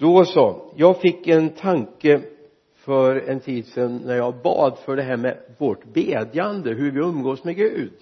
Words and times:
då 0.00 0.24
så 0.24 0.72
jag 0.76 1.00
fick 1.00 1.26
en 1.26 1.50
tanke 1.50 2.20
för 2.74 3.16
en 3.16 3.40
tid 3.40 3.66
sedan 3.66 4.00
när 4.04 4.16
jag 4.16 4.34
bad 4.42 4.78
för 4.78 4.96
det 4.96 5.02
här 5.02 5.16
med 5.16 5.38
vårt 5.58 5.84
bedjande 5.84 6.70
hur 6.70 6.90
vi 6.90 7.00
umgås 7.00 7.44
med 7.44 7.56
Gud. 7.56 7.92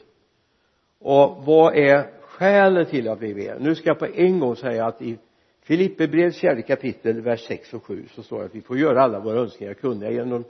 Och 1.00 1.44
vad 1.44 1.76
är 1.76 2.10
skälet 2.20 2.88
till 2.88 3.08
att 3.08 3.20
vi 3.20 3.34
ber? 3.34 3.58
Nu 3.58 3.74
ska 3.74 3.88
jag 3.88 3.98
på 3.98 4.06
en 4.14 4.40
gång 4.40 4.56
säga 4.56 4.86
att 4.86 5.02
i 5.02 5.18
Filipperbrevets 5.62 6.38
fjärde 6.40 6.62
kapitel 6.62 7.20
vers 7.20 7.46
6 7.46 7.74
och 7.74 7.84
7 7.84 8.04
så 8.14 8.22
står 8.22 8.38
det 8.38 8.44
att 8.44 8.54
vi 8.54 8.60
får 8.60 8.78
göra 8.78 9.02
alla 9.02 9.20
våra 9.20 9.40
önskningar 9.40 9.74
kunniga 9.74 10.10
genom 10.10 10.44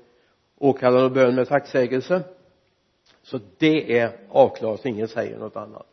åkallan 0.59 1.05
och 1.05 1.13
bön 1.13 1.35
med 1.35 1.49
tacksägelse. 1.49 2.23
Så 3.23 3.41
det 3.59 3.99
är 3.99 4.11
avklarat 4.29 4.87
ingen 4.87 5.09
säger 5.09 5.39
något 5.39 5.57
annat. 5.57 5.87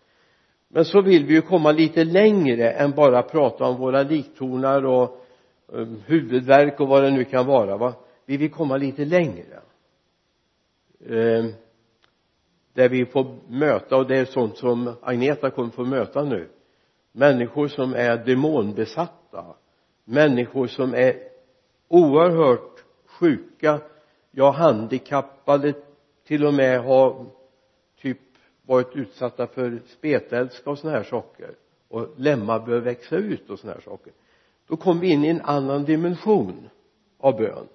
Men 0.67 0.85
så 0.85 1.01
vill 1.01 1.25
vi 1.25 1.33
ju 1.33 1.41
komma 1.41 1.71
lite 1.71 2.03
längre 2.03 2.71
än 2.71 2.91
bara 2.91 3.21
prata 3.21 3.65
om 3.65 3.77
våra 3.77 4.03
liktornar 4.03 4.85
och 4.85 5.24
Um, 5.67 6.01
huvudvärk 6.05 6.79
och 6.79 6.87
vad 6.87 7.03
det 7.03 7.11
nu 7.11 7.23
kan 7.23 7.45
vara 7.45 7.77
va? 7.77 7.93
Vi 8.25 8.37
vill 8.37 8.51
komma 8.51 8.77
lite 8.77 9.05
längre. 9.05 9.61
Eh, 10.99 11.45
där 12.73 12.89
vi 12.89 13.05
får 13.05 13.35
möta 13.47 13.97
och 13.97 14.07
det 14.07 14.17
är 14.17 14.25
sånt 14.25 14.57
som 14.57 14.95
Agneta 15.01 15.49
kommer 15.49 15.69
få 15.69 15.85
möta 15.85 16.23
nu. 16.23 16.49
Människor 17.11 17.67
som 17.67 17.93
är 17.93 18.25
demonbesatta. 18.25 19.55
Människor 20.03 20.67
som 20.67 20.93
är 20.93 21.15
oerhört 21.87 22.83
sjuka. 23.05 23.81
Ja 24.31 24.51
handikappade 24.51 25.73
till 26.27 26.45
och 26.45 26.53
med 26.53 26.83
har 26.83 27.25
typ 28.01 28.19
varit 28.61 28.95
utsatta 28.95 29.47
för 29.47 29.81
spetälska 29.87 30.69
och 30.69 30.79
sådana 30.79 30.97
här 30.97 31.03
saker. 31.03 31.55
Och 31.87 32.09
lemmar 32.17 32.65
bör 32.65 32.79
växa 32.79 33.15
ut 33.15 33.49
och 33.49 33.59
sådana 33.59 33.73
här 33.73 33.81
saker 33.81 34.13
då 34.67 34.77
kommer 34.77 35.01
vi 35.01 35.11
in 35.11 35.23
i 35.23 35.27
en 35.27 35.41
annan 35.41 35.85
dimension 35.85 36.69
av 37.17 37.37
bön. 37.37 37.67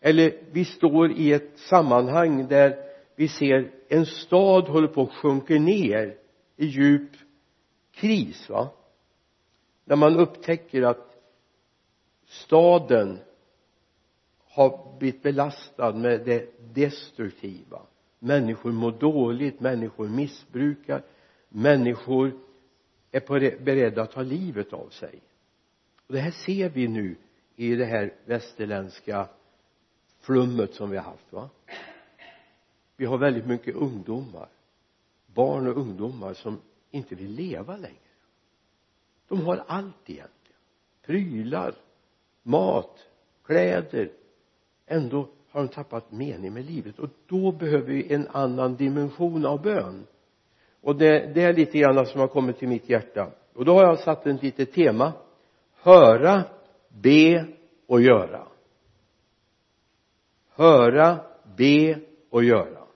Eller 0.00 0.32
vi 0.50 0.64
står 0.64 1.12
i 1.12 1.32
ett 1.32 1.58
sammanhang 1.58 2.48
där 2.48 2.76
vi 3.16 3.28
ser 3.28 3.70
en 3.88 4.06
stad 4.06 4.68
håller 4.68 4.88
på 4.88 5.02
att 5.02 5.12
sjunka 5.12 5.54
ner 5.54 6.16
i 6.56 6.66
djup 6.66 7.10
kris 7.94 8.48
va? 8.48 8.68
När 9.84 9.96
man 9.96 10.16
upptäcker 10.16 10.82
att 10.82 11.16
staden 12.26 13.18
har 14.48 14.98
blivit 14.98 15.22
belastad 15.22 15.92
med 15.92 16.24
det 16.24 16.74
destruktiva. 16.74 17.82
Människor 18.18 18.72
mår 18.72 18.92
dåligt, 18.92 19.60
människor 19.60 20.08
missbrukar 20.08 21.02
människor 21.48 22.32
är 23.10 23.64
beredda 23.64 24.02
att 24.02 24.12
ta 24.12 24.22
livet 24.22 24.72
av 24.72 24.88
sig 24.88 25.20
och 26.06 26.14
det 26.14 26.20
här 26.20 26.30
ser 26.30 26.68
vi 26.68 26.88
nu 26.88 27.16
i 27.56 27.74
det 27.74 27.84
här 27.84 28.14
västerländska 28.24 29.28
flummet 30.20 30.74
som 30.74 30.90
vi 30.90 30.96
har 30.96 31.04
haft 31.04 31.32
va? 31.32 31.50
Vi 32.96 33.06
har 33.06 33.18
väldigt 33.18 33.46
mycket 33.46 33.74
ungdomar 33.74 34.48
barn 35.36 35.66
och 35.66 35.76
ungdomar 35.76 36.34
som 36.34 36.60
inte 36.90 37.14
vill 37.14 37.30
leva 37.30 37.76
längre. 37.76 37.96
De 39.28 39.40
har 39.40 39.64
allt 39.66 40.10
egentligen. 40.10 40.60
Prylar 41.06 41.74
mat 42.42 43.06
kläder. 43.44 44.10
Ändå 44.86 45.28
har 45.50 45.60
de 45.60 45.68
tappat 45.68 46.12
mening 46.12 46.52
med 46.52 46.64
livet. 46.64 46.98
Och 46.98 47.08
då 47.26 47.52
behöver 47.52 47.86
vi 47.86 48.12
en 48.14 48.28
annan 48.28 48.76
dimension 48.76 49.46
av 49.46 49.62
bön. 49.62 50.06
Och 50.80 50.96
det, 50.96 51.34
det 51.34 51.42
är 51.42 51.52
lite 51.52 51.78
grann 51.78 52.06
som 52.06 52.20
har 52.20 52.28
kommit 52.28 52.58
till 52.58 52.68
mitt 52.68 52.88
hjärta. 52.88 53.30
Och 53.54 53.64
då 53.64 53.74
har 53.74 53.82
jag 53.82 53.98
satt 53.98 54.26
ett 54.26 54.42
litet 54.42 54.72
tema 54.72 55.12
höra 55.82 56.44
be 56.88 57.46
och 57.86 58.00
göra. 58.00 58.48
Höra 60.50 61.20
be 61.56 62.00
och 62.30 62.44
göra. 62.44 62.86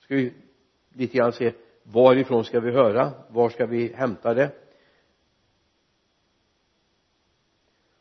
Ska 0.00 0.14
vi 0.14 0.32
lite 0.92 1.16
grann 1.16 1.32
se 1.32 1.52
varifrån 1.82 2.44
ska 2.44 2.60
vi 2.60 2.70
höra? 2.70 3.12
Var 3.28 3.48
ska 3.48 3.66
vi 3.66 3.92
hämta 3.94 4.34
det? 4.34 4.50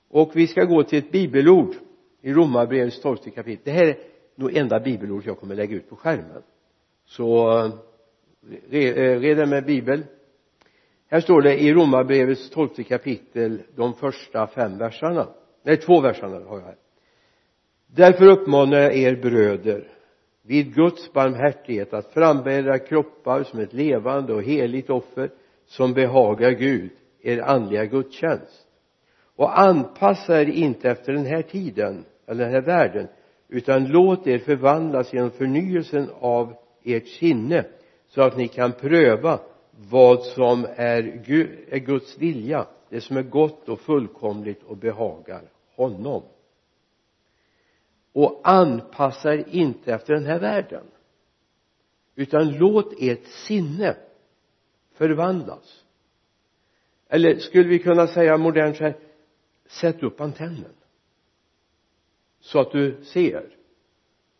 Och 0.07 0.31
vi 0.35 0.47
ska 0.47 0.63
gå 0.63 0.84
till 0.84 1.00
ett 1.00 1.11
bibelord 1.11 1.75
i 2.22 2.34
romarbrevets 2.34 3.01
tolfte 3.01 3.29
kapitel. 3.29 3.61
Det 3.63 3.72
här 3.72 3.85
är 3.85 3.97
nog 4.35 4.57
enda 4.57 4.79
bibelord 4.79 5.23
jag 5.25 5.40
kommer 5.40 5.56
lägga 5.56 5.75
ut 5.75 5.90
på 5.90 5.95
skärmen. 5.95 6.44
Så 7.06 7.57
eh, 7.59 7.72
eh, 8.72 9.19
red 9.19 9.40
er 9.40 9.45
med 9.45 9.66
bibel 9.66 10.03
här 11.11 11.19
står 11.19 11.41
det 11.41 11.61
i 11.61 11.73
romarbrevets 11.73 12.49
tolfte 12.49 12.83
kapitel 12.83 13.61
de 13.75 13.94
första 13.94 14.47
fem 14.47 14.77
verserna. 14.77 15.27
Nej 15.63 15.77
två 15.77 16.01
verserna 16.01 16.39
har 16.49 16.57
jag 16.57 16.66
här. 16.66 16.75
Därför 17.88 18.27
uppmanar 18.27 18.77
jag 18.77 18.95
er 18.95 19.16
bröder 19.16 19.88
vid 20.44 20.75
Guds 20.75 21.13
barmhärtighet 21.13 21.94
att 21.94 22.13
frambära 22.13 22.79
kroppar 22.79 23.44
som 23.44 23.59
ett 23.59 23.73
levande 23.73 24.33
och 24.33 24.44
heligt 24.44 24.89
offer 24.89 25.31
som 25.66 25.94
behagar 25.94 26.51
Gud 26.51 26.91
er 27.22 27.41
andliga 27.41 27.85
gudstjänst. 27.85 28.67
Och 29.35 29.59
anpassa 29.59 30.41
er 30.41 30.45
inte 30.45 30.89
efter 30.89 31.13
den 31.13 31.25
här 31.25 31.41
tiden 31.41 32.05
eller 32.28 32.43
den 32.43 32.53
här 32.53 32.61
världen 32.61 33.07
utan 33.49 33.88
låt 33.88 34.28
er 34.28 34.39
förvandlas 34.39 35.13
genom 35.13 35.31
förnyelsen 35.31 36.09
av 36.19 36.53
ert 36.83 37.07
sinne 37.07 37.66
så 38.07 38.22
att 38.22 38.38
ni 38.38 38.47
kan 38.47 38.72
pröva 38.72 39.39
vad 39.89 40.23
som 40.23 40.65
är, 40.75 41.03
är 41.69 41.77
Guds 41.77 42.17
vilja 42.17 42.67
det 42.89 43.01
som 43.01 43.17
är 43.17 43.23
gott 43.23 43.69
och 43.69 43.79
fullkomligt 43.79 44.63
och 44.63 44.77
behagar 44.77 45.43
honom. 45.75 46.23
Och 48.13 48.41
anpassa 48.43 49.33
er 49.33 49.43
inte 49.47 49.93
efter 49.93 50.13
den 50.13 50.25
här 50.25 50.39
världen 50.39 50.83
utan 52.15 52.57
låt 52.57 52.93
ert 52.99 53.25
sinne 53.25 53.95
förvandlas. 54.93 55.85
Eller 57.09 57.35
skulle 57.35 57.69
vi 57.69 57.79
kunna 57.79 58.07
säga 58.07 58.37
modernt 58.37 58.77
så 58.77 58.83
här 58.83 58.97
sätt 59.67 60.03
upp 60.03 60.21
antennen 60.21 60.75
så 62.39 62.59
att 62.59 62.71
du 62.71 63.03
ser. 63.03 63.57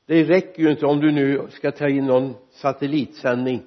Det 0.06 0.24
räcker 0.24 0.64
ju 0.64 0.72
inte 0.72 0.86
om 0.86 1.00
du 1.00 1.12
nu 1.12 1.48
ska 1.50 1.72
ta 1.72 1.90
in 1.90 2.06
någon 2.06 2.36
satellitsändning 2.50 3.64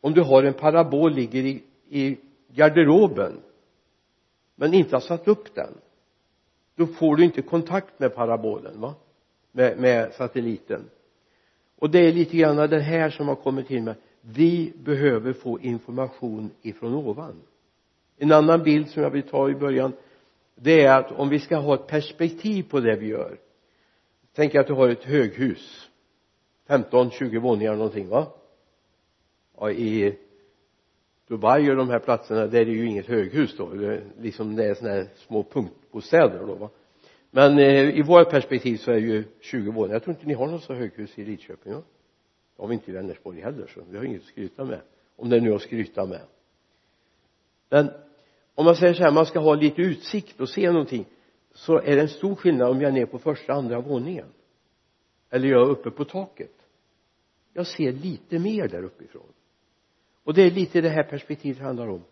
om 0.00 0.14
du 0.14 0.20
har 0.20 0.42
en 0.42 0.54
parabol 0.54 1.12
ligger 1.12 1.42
i, 1.42 1.62
i 1.88 2.18
garderoben 2.48 3.40
men 4.56 4.74
inte 4.74 4.96
har 4.96 5.00
satt 5.00 5.28
upp 5.28 5.54
den 5.54 5.74
då 6.74 6.86
får 6.86 7.16
du 7.16 7.24
inte 7.24 7.42
kontakt 7.42 8.00
med 8.00 8.14
parabolen 8.14 8.80
va? 8.80 8.94
Med, 9.52 9.78
med 9.78 10.12
satelliten. 10.12 10.90
Och 11.78 11.90
det 11.90 11.98
är 11.98 12.12
lite 12.12 12.36
grann 12.36 12.56
det 12.56 12.80
här 12.80 13.10
som 13.10 13.28
har 13.28 13.34
kommit 13.34 13.66
till 13.66 13.82
mig, 13.82 13.94
vi 14.20 14.72
behöver 14.76 15.32
få 15.32 15.60
information 15.60 16.50
ifrån 16.62 16.94
ovan. 16.94 17.42
En 18.16 18.32
annan 18.32 18.62
bild 18.62 18.88
som 18.88 19.02
jag 19.02 19.10
vill 19.10 19.22
ta 19.22 19.50
i 19.50 19.54
början 19.54 19.92
det 20.54 20.84
är 20.84 20.98
att 20.98 21.12
om 21.12 21.28
vi 21.28 21.38
ska 21.38 21.56
ha 21.56 21.74
ett 21.74 21.86
perspektiv 21.86 22.62
på 22.62 22.80
det 22.80 22.96
vi 22.96 23.06
gör 23.06 23.38
tänk 24.34 24.54
att 24.54 24.66
du 24.66 24.72
har 24.72 24.88
ett 24.88 25.04
höghus 25.04 25.90
15-20 26.68 27.38
våningar 27.38 27.74
någonting 27.74 28.08
va? 28.08 28.26
Ja, 29.60 29.70
i 29.70 30.18
Dubai 31.28 31.70
och 31.70 31.76
de 31.76 31.88
här 31.88 31.98
platserna 31.98 32.46
där 32.46 32.60
är 32.60 32.64
det 32.64 32.72
ju 32.72 32.86
inget 32.86 33.06
höghus 33.06 33.56
då. 33.56 33.70
Det 33.70 33.86
är 33.86 34.04
liksom 34.20 34.56
det 34.56 34.64
är 34.64 34.74
sådana 34.74 34.94
här 34.94 35.08
små 35.16 35.42
punktbostäder 35.42 36.46
då 36.46 36.54
va. 36.54 36.70
Men 37.30 37.58
eh, 37.58 37.98
i 37.98 38.02
vårt 38.02 38.30
perspektiv 38.30 38.76
så 38.76 38.90
är 38.90 38.94
det 38.94 39.06
ju 39.06 39.24
20 39.40 39.70
våningar. 39.70 39.94
Jag 39.94 40.02
tror 40.02 40.16
inte 40.16 40.26
ni 40.26 40.34
har 40.34 40.46
något 40.46 40.62
så 40.62 40.74
höghus 40.74 41.18
i 41.18 41.24
Lidköping 41.24 41.72
va? 41.72 41.82
Det 42.56 42.62
har 42.62 42.68
vi 42.68 42.74
inte 42.74 42.90
i 42.90 42.94
Vänersborg 42.94 43.40
heller 43.40 43.66
så 43.74 43.80
vi 43.90 43.96
har 43.96 44.04
inget 44.04 44.22
att 44.22 44.28
skryta 44.28 44.64
med. 44.64 44.80
Om 45.16 45.28
det 45.28 45.36
är 45.36 45.40
nu 45.40 45.54
att 45.54 45.62
skryta 45.62 46.06
med. 46.06 46.22
Men 47.68 47.90
om 48.54 48.64
man 48.64 48.76
säger 48.76 48.94
så 48.94 49.02
här 49.02 49.12
man 49.12 49.26
ska 49.26 49.38
ha 49.38 49.54
lite 49.54 49.82
utsikt 49.82 50.40
och 50.40 50.48
se 50.48 50.70
någonting 50.70 51.06
så 51.54 51.78
är 51.78 51.96
det 51.96 52.00
en 52.00 52.08
stor 52.08 52.34
skillnad 52.34 52.70
om 52.70 52.80
jag 52.80 52.88
är 52.88 52.92
nere 52.92 53.06
på 53.06 53.18
första 53.18 53.52
andra 53.52 53.80
våningen. 53.80 54.26
Eller 55.30 55.48
jag 55.48 55.62
är 55.62 55.70
uppe 55.70 55.90
på 55.90 56.04
taket. 56.04 56.54
Jag 57.52 57.66
ser 57.66 57.92
lite 57.92 58.38
mer 58.38 58.68
där 58.68 58.82
uppifrån 58.82 59.32
och 60.30 60.34
det 60.34 60.42
är 60.42 60.50
lite 60.50 60.80
det 60.80 60.88
här 60.88 61.02
perspektivet 61.02 61.62
handlar 61.62 61.88
om. 61.88 62.04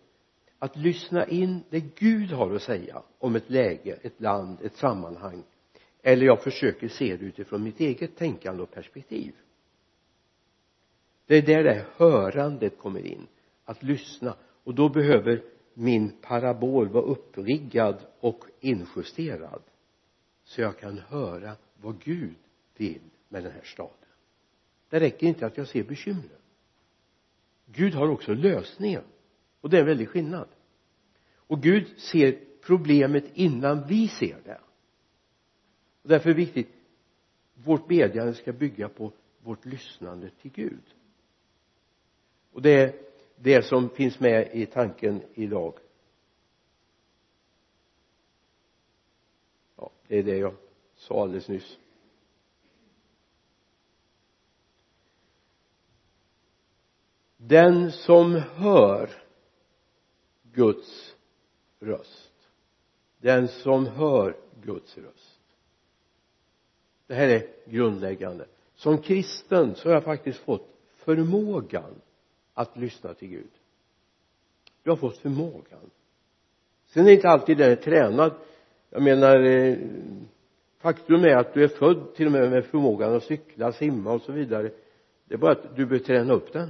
Att 0.59 0.76
lyssna 0.76 1.26
in 1.26 1.62
det 1.70 1.81
Gud 1.81 2.31
har 2.31 2.55
att 2.55 2.62
säga 2.62 3.03
om 3.19 3.37
ett 3.37 3.50
läge, 3.50 3.99
ett 4.03 4.20
land, 4.20 4.59
ett 4.62 4.76
sammanhang. 4.76 5.43
Eller 6.03 6.26
jag 6.26 6.43
försöker 6.43 6.88
se 6.88 7.17
det 7.17 7.25
utifrån 7.25 7.62
mitt 7.62 7.81
eget 7.81 8.17
tänkande 8.17 8.62
och 8.62 8.70
perspektiv. 8.70 9.35
Det 11.26 11.37
är 11.37 11.43
där 11.43 11.65
det 11.65 11.73
här 11.73 11.87
hörandet 11.97 12.79
kommer 12.79 13.06
in. 13.06 13.26
Att 13.65 13.82
lyssna. 13.82 14.37
Och 14.64 14.75
då 14.75 14.88
behöver 14.88 15.43
min 15.75 16.11
parabol 16.21 16.88
vara 16.88 17.05
uppriggad 17.05 17.97
och 18.21 18.44
injusterad. 18.61 19.62
Så 20.44 20.61
jag 20.61 20.79
kan 20.79 20.99
höra 20.99 21.56
vad 21.81 22.03
Gud 22.03 22.37
vill 22.76 23.11
med 23.29 23.43
den 23.43 23.53
här 23.53 23.64
staden. 23.64 23.93
Det 24.88 25.00
räcker 25.00 25.26
inte 25.26 25.47
att 25.47 25.56
jag 25.56 25.69
ser 25.69 25.85
bekymren. 25.85 26.38
Gud 27.73 27.94
har 27.94 28.09
också 28.09 28.35
lösningen. 28.35 29.05
Och 29.61 29.70
det 29.70 29.76
är 29.76 29.81
en 29.81 29.87
väldig 29.87 30.09
skillnad. 30.09 30.49
Och 31.35 31.62
Gud 31.62 31.99
ser 31.99 32.38
problemet 32.62 33.25
innan 33.35 33.87
vi 33.87 34.09
ser 34.09 34.41
det. 34.44 34.61
Och 36.03 36.09
därför 36.09 36.31
är 36.31 36.35
det 36.35 36.41
viktigt 36.41 36.69
vårt 37.55 37.88
bedjande 37.88 38.35
ska 38.35 38.53
bygga 38.53 38.88
på 38.88 39.12
vårt 39.43 39.65
lyssnande 39.65 40.31
till 40.31 40.50
Gud. 40.50 40.82
Och 42.53 42.62
det 42.62 42.70
är 42.70 42.94
det 43.37 43.62
som 43.62 43.91
finns 43.91 44.21
med 44.21 44.50
i 44.53 44.67
tanken 44.67 45.23
idag. 45.35 45.79
Ja 49.76 49.91
det 50.06 50.19
är 50.19 50.23
det 50.23 50.37
jag 50.37 50.55
sa 50.97 51.23
alldeles 51.23 51.49
nyss. 51.49 51.79
Den 57.38 57.93
som 57.93 58.35
hör 58.35 59.11
Guds 60.43 61.14
röst. 61.81 62.32
Den 63.19 63.49
som 63.49 63.87
hör 63.87 64.37
Guds 64.62 64.99
röst. 64.99 65.40
Det 67.06 67.14
här 67.14 67.29
är 67.29 67.46
grundläggande. 67.67 68.46
Som 68.75 68.99
kristen 68.99 69.75
så 69.75 69.88
har 69.88 69.94
jag 69.94 70.05
faktiskt 70.05 70.38
fått 70.38 70.69
förmågan 70.96 71.94
att 72.55 72.76
lyssna 72.76 73.14
till 73.14 73.29
Gud. 73.29 73.50
Du 74.82 74.90
har 74.90 74.96
fått 74.96 75.19
förmågan. 75.19 75.90
Sen 76.87 77.02
är 77.02 77.06
det 77.06 77.14
inte 77.14 77.29
alltid 77.29 77.58
den 77.58 77.70
är 77.70 77.76
tränad. 77.76 78.32
Jag 78.90 79.02
menar 79.02 79.44
eh, 79.44 79.79
faktum 80.79 81.25
är 81.25 81.37
att 81.37 81.55
du 81.55 81.64
är 81.64 81.69
född 81.69 82.14
till 82.14 82.26
och 82.26 82.32
med 82.32 82.50
med 82.50 82.64
förmågan 82.64 83.17
att 83.17 83.25
cykla, 83.25 83.73
simma 83.73 84.12
och 84.12 84.23
så 84.23 84.32
vidare. 84.32 84.70
Det 85.25 85.35
är 85.35 85.38
bara 85.38 85.52
att 85.52 85.76
du 85.76 85.87
behöver 85.87 86.06
träna 86.06 86.35
upp 86.35 86.52
den 86.52 86.69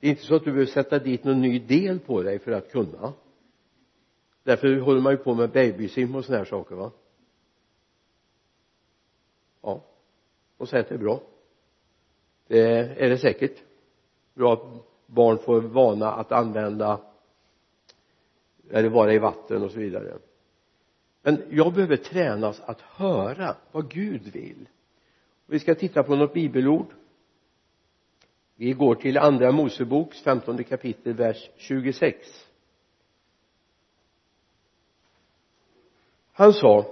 det 0.00 0.06
är 0.06 0.10
inte 0.10 0.22
så 0.22 0.34
att 0.34 0.44
du 0.44 0.50
behöver 0.50 0.72
sätta 0.72 0.98
dit 0.98 1.24
någon 1.24 1.40
ny 1.40 1.58
del 1.58 1.98
på 1.98 2.22
dig 2.22 2.38
för 2.38 2.52
att 2.52 2.72
kunna. 2.72 3.12
Därför 4.42 4.76
håller 4.76 5.00
man 5.00 5.12
ju 5.12 5.18
på 5.18 5.34
med 5.34 5.50
babysim 5.50 6.14
och 6.14 6.24
sådana 6.24 6.38
här 6.38 6.50
saker 6.50 6.76
va? 6.76 6.90
Ja. 9.62 9.84
Och 10.56 10.68
säger 10.68 10.82
att 10.82 10.88
det 10.88 10.94
är 10.94 10.98
bra. 10.98 11.20
Det 12.46 12.60
är 13.04 13.08
det 13.08 13.18
säkert. 13.18 13.62
Bra 14.34 14.52
att 14.52 14.86
barn 15.06 15.38
får 15.38 15.60
vana 15.60 16.12
att 16.12 16.32
använda 16.32 17.00
eller 18.70 18.88
vara 18.88 19.12
i 19.12 19.18
vatten 19.18 19.62
och 19.62 19.70
så 19.70 19.78
vidare. 19.78 20.18
Men 21.22 21.42
jag 21.50 21.74
behöver 21.74 21.96
tränas 21.96 22.60
att 22.60 22.80
höra 22.80 23.56
vad 23.72 23.90
Gud 23.90 24.32
vill. 24.32 24.68
Vi 25.46 25.58
ska 25.58 25.74
titta 25.74 26.02
på 26.02 26.16
något 26.16 26.34
bibelord 26.34 26.86
vi 28.60 28.72
går 28.72 28.94
till 28.94 29.18
andra 29.18 29.52
moseboks 29.52 30.22
femtonde 30.22 30.64
kapitel 30.64 31.14
vers 31.14 31.50
26 31.56 32.16
han 36.32 36.52
sa 36.52 36.86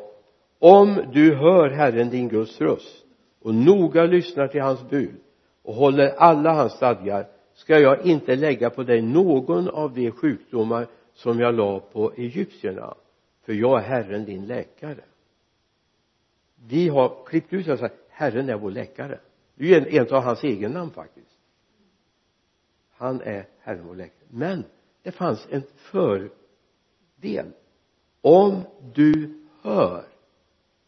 om 0.59 1.11
du 1.13 1.35
hör 1.35 1.71
Herren 1.71 2.11
din 2.11 2.29
Guds 2.29 2.61
röst 2.61 3.05
och 3.43 3.55
noga 3.55 4.05
lyssnar 4.05 4.49
till 4.49 4.61
hans 4.61 4.91
bud 4.91 5.15
och 5.63 5.75
håller 5.75 6.09
alla 6.09 6.53
hans 6.53 6.73
stadgar 6.73 7.29
ska 7.55 7.79
jag 7.79 8.07
inte 8.07 8.37
lägga 8.37 8.71
på 8.71 8.83
dig 8.83 9.03
någon 9.03 9.69
av 9.69 9.95
de 9.95 10.11
sjukdomar 10.11 10.87
som 11.13 11.41
jag 11.41 11.55
la 11.55 11.81
på 11.81 12.13
egyptierna 12.17 12.95
för 13.43 13.53
jag 13.53 13.79
är 13.81 13.85
Herren 13.85 14.25
din 14.25 14.47
läkare. 14.47 15.05
Vi 16.69 16.89
har 16.89 17.25
klippt 17.27 17.53
ut 17.53 17.69
och 17.69 17.79
sagt 17.79 17.95
Herren 18.09 18.49
är 18.49 18.57
vår 18.57 18.71
läkare. 18.71 19.19
Det 19.55 19.65
är 19.65 19.91
ju 19.91 19.99
en 19.99 20.15
av 20.15 20.23
hans 20.23 20.45
egen 20.45 20.73
namn 20.73 20.91
faktiskt 20.91 21.38
han 22.99 23.21
är 23.21 23.47
Herren 23.61 23.87
vår 23.87 23.95
läkare 23.95 24.27
men 24.29 24.65
det 25.03 25.13
fanns 25.13 25.47
en 25.51 25.63
fördel. 25.77 27.53
Om 28.21 28.63
du 28.95 29.35
hör 29.63 30.05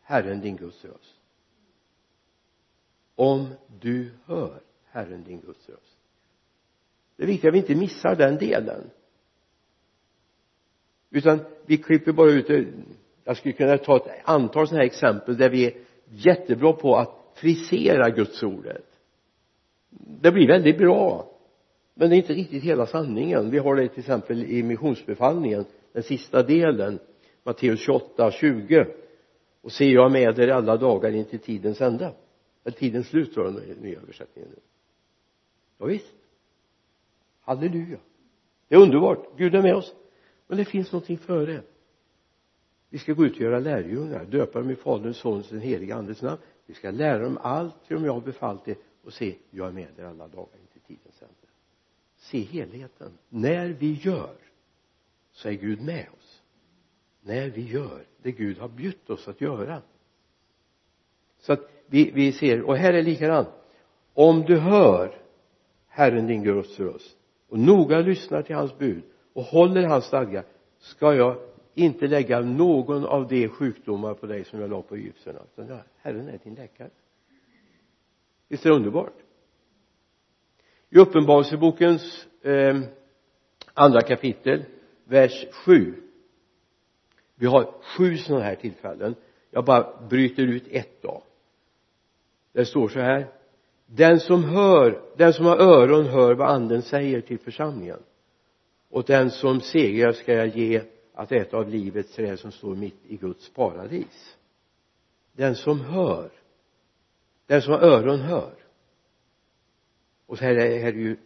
Herren 0.03 0.41
din 0.41 0.57
Guds 0.57 0.85
röst. 0.85 1.15
Om 3.15 3.49
du 3.81 4.11
hör 4.25 4.61
Herren 4.85 5.25
din 5.25 5.41
Guds 5.41 5.69
röst. 5.69 5.99
Det 7.17 7.23
är 7.23 7.27
viktigt 7.27 7.49
att 7.49 7.55
vi 7.55 7.59
inte 7.59 7.75
missar 7.75 8.17
den 8.17 8.37
delen. 8.39 8.91
Utan 11.11 11.41
vi 11.67 11.77
klipper 11.77 12.13
bara 12.13 12.31
ut 12.31 12.69
jag 13.25 13.37
skulle 13.37 13.55
kunna 13.55 13.79
ta 13.79 13.97
ett 13.97 14.21
antal 14.25 14.69
sådana 14.69 14.83
här 14.83 14.87
exempel 14.87 15.37
där 15.37 15.51
vi 15.51 15.67
är 15.67 15.73
jättebra 16.09 16.73
på 16.73 16.97
att 16.97 17.33
frisera 17.35 18.11
Guds 18.11 18.43
ordet. 18.43 18.87
Det 20.21 20.33
blir 20.33 20.49
väldigt 20.49 20.79
bra 20.79 21.30
men 21.95 22.11
det 22.11 22.17
är 22.17 22.19
inte 22.19 22.33
riktigt 22.33 22.63
hela 22.63 22.87
sanningen. 22.87 23.51
Vi 23.51 23.59
har 23.59 23.77
det 23.77 23.89
till 23.89 24.01
exempel 24.01 24.45
i 24.45 24.63
missionsbefallningen 24.63 25.65
den 25.93 26.03
sista 26.03 26.43
delen 26.43 26.99
Matteus 27.43 27.81
28, 27.81 28.31
20 28.31 28.87
och 29.61 29.73
se 29.73 29.91
jag 29.91 30.13
med 30.13 30.39
er 30.39 30.49
alla 30.49 30.77
dagar 30.77 31.11
in 31.11 31.25
till 31.25 31.39
tidens 31.39 31.81
ände. 31.81 32.15
Eller 32.65 32.77
tidens 32.77 33.09
slut 33.09 33.35
tror 33.35 33.47
jag 33.47 33.55
den 33.55 33.77
nya 33.77 33.99
översättningen 34.01 34.51
ja, 35.81 35.87
visst. 35.87 36.15
Halleluja. 37.41 37.99
Det 38.69 38.75
är 38.75 38.79
underbart. 38.79 39.27
Gud 39.37 39.55
är 39.55 39.63
med 39.63 39.75
oss. 39.75 39.95
Men 40.47 40.59
det 40.59 40.65
finns 40.65 40.93
någonting 40.93 41.19
före. 41.19 41.63
Vi 42.89 42.99
ska 42.99 43.13
gå 43.13 43.27
ut 43.27 43.35
och 43.35 43.41
göra 43.41 43.59
lärjungar 43.59 44.25
döpa 44.25 44.61
dem 44.61 44.71
i 44.71 44.77
faderns 44.77 45.17
sonens 45.17 45.47
och 45.47 45.53
den 45.53 45.63
helige 45.63 45.95
Andes 45.95 46.23
namn. 46.23 46.39
Vi 46.67 46.75
ska 46.75 46.91
lära 46.91 47.19
dem 47.19 47.39
allt 47.43 47.75
som 47.89 48.05
jag 48.05 48.13
har 48.13 48.21
befallt 48.21 48.69
er 48.69 48.77
och 49.05 49.13
se 49.13 49.37
jag 49.51 49.69
är 49.69 49.73
med 49.73 49.99
er 49.99 50.05
alla 50.05 50.29
dagar 50.29 50.57
in 50.61 50.67
till 50.73 50.81
tidens 50.81 51.23
ände 51.23 51.35
se 52.21 52.41
helheten. 52.41 53.19
När 53.29 53.69
vi 53.69 53.93
gör 53.93 54.37
så 55.33 55.49
är 55.49 55.53
Gud 55.53 55.81
med 55.81 56.07
oss. 56.19 56.43
När 57.21 57.51
vi 57.51 57.63
gör 57.63 58.05
det 58.23 58.33
Gud 58.33 58.59
har 58.59 58.69
bjudit 58.69 59.11
oss 59.11 59.29
att 59.29 59.41
göra. 59.41 59.83
Så 61.39 61.53
att 61.53 61.61
vi, 61.87 62.11
vi 62.11 62.33
ser 62.33 62.63
och 62.63 62.77
här 62.77 62.93
är 62.93 63.03
likadant 63.03 63.49
om 64.15 64.43
du 64.43 64.59
hör 64.59 65.23
Herren 65.89 66.27
din 66.27 66.43
Guds 66.43 66.81
röst 66.81 67.19
och 67.49 67.59
noga 67.59 68.01
lyssnar 68.01 68.43
till 68.43 68.57
hans 68.57 68.79
bud 68.79 69.03
och 69.33 69.43
håller 69.43 69.83
hans 69.83 70.05
stadga, 70.05 70.45
ska 70.79 71.15
jag 71.15 71.37
inte 71.75 72.07
lägga 72.07 72.41
någon 72.41 73.05
av 73.05 73.29
de 73.29 73.49
sjukdomar 73.49 74.15
på 74.15 74.27
dig 74.27 74.45
som 74.45 74.61
jag 74.61 74.71
la 74.71 74.83
på 74.83 74.95
egyptierna 74.95 75.41
utan 75.57 75.79
Herren 75.97 76.29
är 76.29 76.39
din 76.45 76.55
läkare. 76.55 76.91
Visst 78.49 78.67
är 78.67 78.71
det 78.71 78.77
underbart? 78.77 79.15
I 80.91 80.99
uppenbarelsebokens 80.99 82.27
eh, 82.43 82.81
andra 83.75 84.01
kapitel 84.01 84.65
vers 85.05 85.47
7 85.53 85.95
vi 87.41 87.47
har 87.47 87.75
sju 87.83 88.17
sådana 88.17 88.45
här 88.45 88.55
tillfällen. 88.55 89.15
Jag 89.51 89.65
bara 89.65 90.07
bryter 90.09 90.43
ut 90.43 90.65
ett 90.71 91.03
då. 91.03 91.23
Det 92.53 92.65
står 92.65 92.89
så 92.89 93.01
här. 93.01 93.29
Den 93.87 94.21
som 94.21 94.45
hör 94.45 95.03
den 95.17 95.33
som 95.33 95.47
har 95.47 95.57
öron 95.57 96.07
hör 96.07 96.35
vad 96.35 96.49
anden 96.49 96.83
säger 96.83 97.21
till 97.21 97.39
församlingen. 97.39 98.03
Och 98.91 99.05
den 99.05 99.31
som 99.31 99.61
segrar 99.61 100.13
ska 100.13 100.35
jag 100.35 100.57
ge 100.57 100.83
att 101.15 101.33
äta 101.33 101.57
av 101.57 101.69
livets 101.69 102.15
träd 102.15 102.39
som 102.39 102.53
står 102.53 102.75
mitt 102.75 103.01
i 103.07 103.17
Guds 103.17 103.51
paradis. 103.51 104.37
Den 105.33 105.55
som 105.55 105.81
hör 105.81 106.31
den 107.47 107.63
som 107.63 107.73
har 107.73 107.81
öron 107.81 108.21
hör 108.21 108.55
och 110.31 110.39
så 110.39 110.45
här 110.45 110.55
är, 110.55 110.79
här 110.79 110.93
är 110.93 110.97
ju 110.97 111.17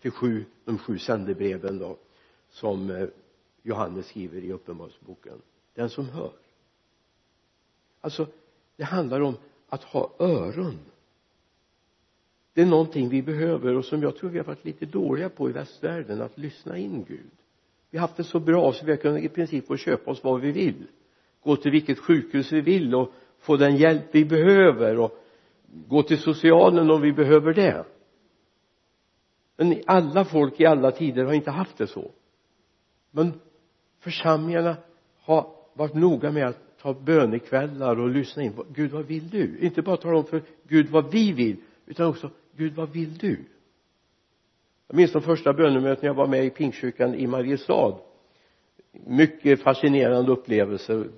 till 0.00 0.10
sju, 0.10 0.44
de 0.64 0.78
sju 0.78 0.98
sändebreven 0.98 1.78
då 1.78 1.96
som 2.48 2.90
eh, 2.90 3.08
Johannes 3.62 4.06
skriver 4.06 4.40
i 4.40 4.52
uppenbarelseboken. 4.52 5.42
Den 5.74 5.90
som 5.90 6.08
hör. 6.08 6.32
Alltså 8.00 8.26
det 8.76 8.84
handlar 8.84 9.20
om 9.20 9.36
att 9.68 9.84
ha 9.84 10.10
öron. 10.18 10.78
Det 12.52 12.62
är 12.62 12.66
någonting 12.66 13.08
vi 13.08 13.22
behöver 13.22 13.74
och 13.74 13.84
som 13.84 14.02
jag 14.02 14.16
tror 14.16 14.30
vi 14.30 14.38
har 14.38 14.44
varit 14.44 14.64
lite 14.64 14.86
dåliga 14.86 15.28
på 15.28 15.50
i 15.50 15.52
västvärlden 15.52 16.22
att 16.22 16.38
lyssna 16.38 16.78
in 16.78 17.04
Gud. 17.08 17.30
Vi 17.90 17.98
har 17.98 18.06
haft 18.06 18.16
det 18.16 18.24
så 18.24 18.40
bra 18.40 18.72
så 18.72 18.86
vi 18.86 18.92
har 18.92 18.98
kunnat 18.98 19.22
i 19.22 19.28
princip 19.28 19.66
få 19.66 19.76
köpa 19.76 20.10
oss 20.10 20.24
vad 20.24 20.40
vi 20.40 20.52
vill. 20.52 20.86
Gå 21.42 21.56
till 21.56 21.70
vilket 21.70 21.98
sjukhus 21.98 22.52
vi 22.52 22.60
vill 22.60 22.94
och 22.94 23.12
få 23.38 23.56
den 23.56 23.76
hjälp 23.76 24.04
vi 24.10 24.24
behöver 24.24 24.98
och 24.98 25.22
gå 25.66 26.02
till 26.02 26.18
socialen 26.18 26.90
om 26.90 27.02
vi 27.02 27.12
behöver 27.12 27.54
det 27.54 27.84
men 29.56 29.82
alla 29.86 30.24
folk 30.24 30.60
i 30.60 30.66
alla 30.66 30.90
tider 30.90 31.24
har 31.24 31.32
inte 31.32 31.50
haft 31.50 31.78
det 31.78 31.86
så. 31.86 32.10
Men 33.10 33.40
församlingarna 33.98 34.76
har 35.20 35.50
varit 35.72 35.94
noga 35.94 36.32
med 36.32 36.46
att 36.46 36.78
ta 36.78 36.94
bönekvällar 36.94 38.00
och 38.00 38.10
lyssna 38.10 38.42
in 38.42 38.52
Gud 38.74 38.90
vad 38.90 39.04
vill 39.04 39.30
du? 39.30 39.58
Inte 39.58 39.82
bara 39.82 39.96
tala 39.96 40.18
om 40.18 40.24
för 40.24 40.42
Gud 40.68 40.88
vad 40.88 41.10
vi 41.10 41.32
vill 41.32 41.56
utan 41.86 42.06
också 42.06 42.30
Gud 42.56 42.74
vad 42.74 42.92
vill 42.92 43.18
du? 43.18 43.44
Jag 44.88 44.96
minns 44.96 45.12
de 45.12 45.22
första 45.22 45.52
bönemötena 45.52 46.06
jag 46.06 46.14
var 46.14 46.26
med 46.26 46.44
i 46.44 46.50
Pingstkyrkan 46.50 47.14
i 47.14 47.26
Mariestad. 47.26 47.98
Mycket 48.92 49.62
fascinerande 49.62 50.32
upplevelser 50.32 51.08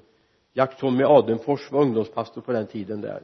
Jack 0.53 0.79
Tommy 0.79 1.05
Adenfors 1.05 1.73
var 1.73 1.83
ungdomspastor 1.83 2.41
på 2.41 2.53
den 2.53 2.67
tiden 2.67 3.01
där. 3.01 3.23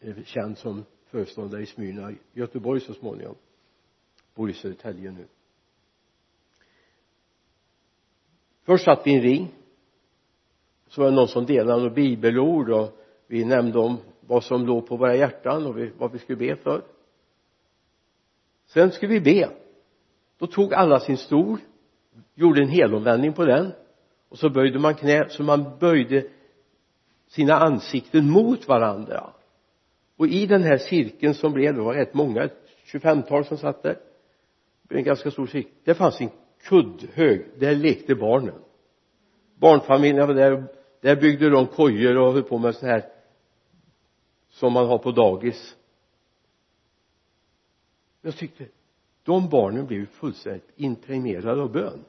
Eh, 0.00 0.14
känd 0.24 0.58
som 0.58 0.84
föreståndare 1.10 1.62
i 1.62 1.66
Smyrna 1.66 2.12
Göteborg 2.32 2.80
så 2.80 2.94
småningom 2.94 3.34
bor 4.34 4.50
i 4.50 4.52
Södertälje 4.52 5.10
nu. 5.10 5.26
Först 8.64 8.84
satt 8.84 9.06
vi 9.06 9.10
i 9.10 9.16
en 9.16 9.22
ring. 9.22 9.54
Så 10.88 11.00
var 11.00 11.10
det 11.10 11.16
någon 11.16 11.28
som 11.28 11.46
delade 11.46 11.78
några 11.78 11.94
bibelord 11.94 12.70
och 12.70 12.98
vi 13.26 13.44
nämnde 13.44 13.78
om 13.78 13.98
vad 14.20 14.44
som 14.44 14.66
låg 14.66 14.86
på 14.86 14.96
våra 14.96 15.16
hjärtan 15.16 15.66
och 15.66 15.76
vad 15.98 16.12
vi 16.12 16.18
skulle 16.18 16.38
be 16.38 16.56
för. 16.56 16.84
Sen 18.66 18.90
skulle 18.90 19.12
vi 19.12 19.20
be. 19.20 19.50
Då 20.38 20.46
tog 20.46 20.74
alla 20.74 21.00
sin 21.00 21.16
stol 21.16 21.58
gjorde 22.34 22.62
en 22.62 22.68
helomvändning 22.68 23.32
på 23.32 23.44
den 23.44 23.72
och 24.28 24.38
så 24.38 24.50
böjde 24.50 24.78
man 24.78 24.94
knä 24.94 25.28
så 25.28 25.42
man 25.42 25.78
böjde 25.78 26.26
sina 27.28 27.54
ansikten 27.54 28.30
mot 28.30 28.68
varandra. 28.68 29.32
Och 30.16 30.26
i 30.26 30.46
den 30.46 30.62
här 30.62 30.78
cirkeln 30.78 31.34
som 31.34 31.52
blev 31.52 31.74
det 31.74 31.80
var 31.80 31.94
rätt 31.94 32.14
många 32.14 32.48
25-tal 32.84 33.44
som 33.44 33.56
satt 33.56 33.82
där 33.82 33.98
en 34.88 35.04
ganska 35.04 35.30
stor 35.30 35.46
cirkel 35.46 35.72
det 35.84 35.94
fanns 35.94 36.20
en 36.20 36.30
kuddhög 36.62 37.46
där 37.58 37.74
lekte 37.74 38.14
barnen. 38.14 38.54
Barnfamiljerna 39.54 40.26
var 40.26 40.34
där 40.34 40.64
där 41.02 41.16
byggde 41.16 41.50
de 41.50 41.66
kojor 41.66 42.18
och 42.18 42.32
höll 42.32 42.42
på 42.42 42.58
med 42.58 42.74
så 42.74 42.86
här 42.86 43.04
som 44.48 44.72
man 44.72 44.86
har 44.86 44.98
på 44.98 45.10
dagis. 45.10 45.76
Jag 48.20 48.36
tyckte 48.36 48.66
de 49.22 49.48
barnen 49.48 49.86
blev 49.86 50.06
fullständigt 50.06 50.70
impregnerade 50.76 51.62
av 51.62 51.72
bön. 51.72 52.04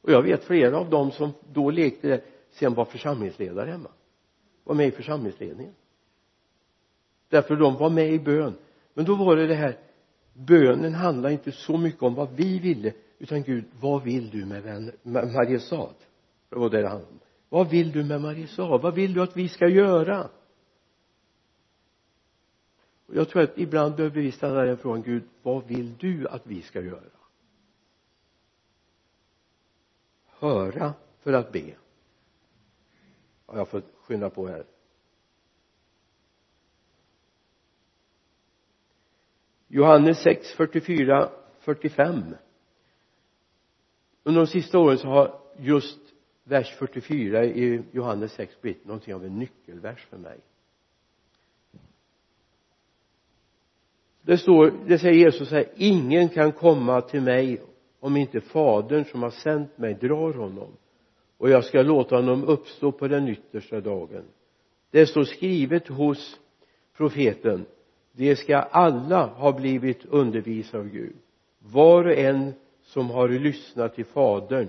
Och 0.00 0.10
jag 0.12 0.22
vet 0.22 0.44
flera 0.44 0.78
av 0.78 0.90
dem 0.90 1.10
som 1.10 1.32
då 1.52 1.70
lekte 1.70 2.08
där 2.08 2.24
sen 2.50 2.74
var 2.74 2.84
församlingsledare 2.84 3.70
hemma. 3.70 3.90
Var 4.64 4.74
med 4.74 4.86
i 4.86 4.90
församlingsledningen. 4.90 5.74
Därför 7.28 7.56
de 7.56 7.76
var 7.76 7.90
med 7.90 8.12
i 8.12 8.18
bön. 8.18 8.54
Men 8.94 9.04
då 9.04 9.14
var 9.14 9.36
det 9.36 9.46
det 9.46 9.54
här 9.54 9.78
bönen 10.34 10.94
handlar 10.94 11.30
inte 11.30 11.52
så 11.52 11.76
mycket 11.76 12.02
om 12.02 12.14
vad 12.14 12.30
vi 12.36 12.58
ville 12.58 12.92
utan 13.18 13.42
Gud 13.42 13.64
vad 13.80 14.02
vill 14.02 14.30
du 14.30 14.44
med, 14.44 14.62
vän, 14.62 14.92
med 15.02 15.32
Mariestad 15.32 15.94
det 16.48 16.56
var 16.56 16.70
det 16.70 16.82
det 16.82 16.88
handlade 16.88 17.12
om. 17.12 17.20
Vad 17.48 17.70
vill 17.70 17.92
du 17.92 18.04
med 18.04 18.20
Mariestad 18.20 18.78
vad 18.78 18.94
vill 18.94 19.14
du 19.14 19.22
att 19.22 19.36
vi 19.36 19.48
ska 19.48 19.68
göra? 19.68 20.30
Och 23.06 23.14
jag 23.14 23.28
tror 23.28 23.42
att 23.42 23.58
ibland 23.58 23.96
behöver 23.96 24.20
vi 24.20 24.32
ställa 24.32 24.64
den 24.64 24.76
frågan 24.76 25.02
Gud 25.02 25.22
vad 25.42 25.66
vill 25.66 25.96
du 25.96 26.28
att 26.28 26.46
vi 26.46 26.62
ska 26.62 26.80
göra? 26.80 27.00
Höra 30.26 30.94
för 31.20 31.32
att 31.32 31.52
be. 31.52 31.74
Ja, 33.46 33.56
jag 33.56 33.68
får 33.68 33.82
skynda 33.96 34.30
på 34.30 34.46
här. 34.48 34.64
Johannes 39.74 40.22
6, 40.22 40.54
44, 40.56 41.30
45 41.60 42.34
under 44.22 44.40
de 44.40 44.46
sista 44.46 44.78
åren 44.78 44.98
så 44.98 45.08
har 45.08 45.40
just 45.58 45.98
vers 46.44 46.76
44 46.78 47.44
i 47.44 47.82
Johannes 47.92 48.32
6 48.32 48.60
blivit 48.60 48.84
någonting 48.84 49.14
av 49.14 49.24
en 49.24 49.38
nyckelvers 49.38 50.04
för 50.04 50.16
mig. 50.16 50.38
Det 54.22 54.38
står, 54.38 54.72
det 54.86 54.98
säger 54.98 55.14
Jesus 55.14 55.50
här, 55.50 55.66
ingen 55.76 56.28
kan 56.28 56.52
komma 56.52 57.00
till 57.00 57.22
mig 57.22 57.62
om 58.00 58.16
inte 58.16 58.40
fadern 58.40 59.04
som 59.04 59.22
har 59.22 59.30
sänt 59.30 59.78
mig 59.78 59.94
drar 59.94 60.32
honom 60.32 60.76
och 61.38 61.50
jag 61.50 61.64
ska 61.64 61.82
låta 61.82 62.16
honom 62.16 62.44
uppstå 62.44 62.92
på 62.92 63.08
den 63.08 63.28
yttersta 63.28 63.80
dagen. 63.80 64.24
Det 64.90 65.06
står 65.06 65.24
skrivet 65.24 65.88
hos 65.88 66.40
profeten 66.96 67.66
de 68.16 68.36
ska 68.36 68.56
alla 68.56 69.26
ha 69.26 69.52
blivit 69.52 70.04
undervisade 70.04 70.78
av 70.78 70.88
Gud. 70.88 71.16
Var 71.58 72.04
och 72.04 72.18
en 72.18 72.54
som 72.82 73.10
har 73.10 73.28
lyssnat 73.28 73.94
till 73.94 74.04
fadern 74.04 74.68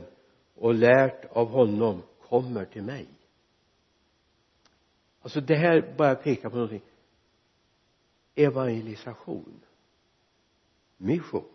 och 0.56 0.74
lärt 0.74 1.26
av 1.26 1.48
honom 1.48 2.02
kommer 2.22 2.66
till 2.66 2.84
mig. 2.84 3.08
Alltså 5.22 5.42
det 5.42 5.56
här 5.56 5.94
bara 5.98 6.16
pekar 6.16 6.50
på 6.50 6.56
någonting. 6.56 6.82
Evangelisation 8.36 9.62
mission 10.98 11.46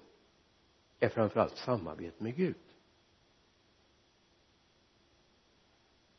är 1.01 1.09
framförallt 1.09 1.57
samarbete 1.57 2.23
med 2.23 2.37
Gud. 2.37 2.55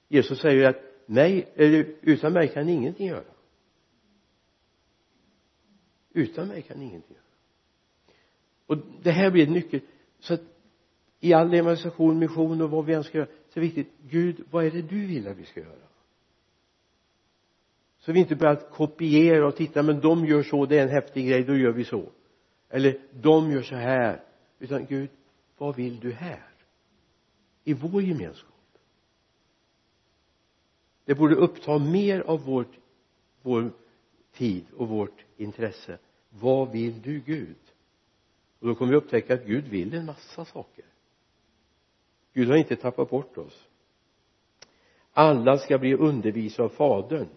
Jesus 0.07 0.41
säger 0.41 0.69
att 0.69 0.81
nej, 1.05 1.51
utan 2.01 2.33
mig 2.33 2.47
kan 2.47 2.69
ingenting 2.69 3.07
göra 3.07 3.23
utan 6.13 6.47
mig 6.47 6.61
kan 6.61 6.81
ingenting 6.81 7.15
göra. 7.15 7.25
Och 8.65 8.77
det 9.01 9.11
här 9.11 9.31
blir 9.31 9.47
en 9.47 9.53
nyckel. 9.53 9.79
Så 10.19 10.33
att 10.33 10.41
i 11.19 11.33
all 11.33 11.53
evangelisation, 11.53 12.19
mission 12.19 12.61
och 12.61 12.69
vad 12.69 12.85
vi 12.85 12.93
än 12.93 13.03
ska 13.03 13.17
göra 13.17 13.27
så 13.27 13.59
är 13.59 13.61
det 13.61 13.67
viktigt. 13.67 13.93
Gud, 14.09 14.43
vad 14.51 14.65
är 14.65 14.71
det 14.71 14.81
du 14.81 15.05
vill 15.05 15.27
att 15.27 15.37
vi 15.37 15.45
ska 15.45 15.59
göra? 15.59 15.75
Så 17.99 18.11
vi 18.11 18.19
inte 18.19 18.35
börjar 18.35 18.55
kopiera 18.55 19.47
och 19.47 19.55
titta 19.55 19.83
men 19.83 19.99
de 19.99 20.25
gör 20.25 20.43
så, 20.43 20.65
det 20.65 20.77
är 20.77 20.83
en 20.83 20.89
häftig 20.89 21.27
grej, 21.27 21.43
då 21.43 21.57
gör 21.57 21.71
vi 21.71 21.83
så. 21.83 22.09
Eller 22.69 23.01
de 23.11 23.51
gör 23.51 23.61
så 23.61 23.75
här. 23.75 24.23
Utan 24.59 24.85
Gud, 24.85 25.09
vad 25.57 25.75
vill 25.75 25.99
du 25.99 26.11
här? 26.11 26.47
I 27.63 27.73
vår 27.73 28.01
gemenskap. 28.01 28.51
Det 31.05 31.15
borde 31.15 31.35
uppta 31.35 31.77
mer 31.77 32.19
av 32.19 32.45
vårt, 32.45 32.77
vår 33.41 33.71
tid 34.33 34.65
och 34.77 34.87
vårt 34.87 35.25
intresse. 35.37 35.97
Vad 36.29 36.71
vill 36.71 37.01
du 37.01 37.19
Gud? 37.19 37.57
Och 38.59 38.67
då 38.67 38.75
kommer 38.75 38.91
vi 38.91 38.97
upptäcka 38.97 39.33
att 39.33 39.45
Gud 39.45 39.67
vill 39.67 39.93
en 39.93 40.05
massa 40.05 40.45
saker. 40.45 40.85
Gud 42.33 42.47
har 42.47 42.55
inte 42.55 42.75
tappat 42.75 43.09
bort 43.09 43.37
oss. 43.37 43.67
Alla 45.13 45.57
ska 45.57 45.77
bli 45.77 45.95
undervisade 45.95 46.63
av 46.63 46.69
fadern. 46.69 47.27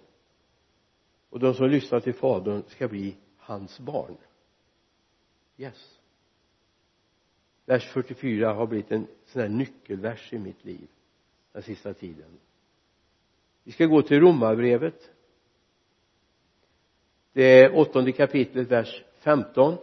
Och 1.31 1.41
de 1.41 1.55
som 1.55 1.69
lyssnar 1.69 2.01
till 2.01 2.15
fadern 2.15 2.63
ska 2.69 2.89
bli 2.89 3.17
hans 3.37 3.81
barn. 3.81 4.17
Yes. 5.57 5.99
Vers 7.67 7.93
44 7.93 8.53
har 8.53 8.67
blivit 8.67 8.93
en 8.93 9.07
sån 9.25 9.43
här 9.43 9.49
nyckelvers 9.49 10.33
i 10.33 10.39
mitt 10.39 10.65
liv 10.65 10.89
den 11.53 11.63
sista 11.63 11.95
tiden. 11.95 12.39
Vi 13.65 13.73
ska 13.73 13.87
gå 13.87 14.03
till 14.03 14.21
romarbrevet 14.21 15.11
det 17.35 17.61
är 17.63 17.77
åttonde 17.77 18.13
kapitlet 18.13 18.71
vers 18.71 19.03
15 19.21 19.77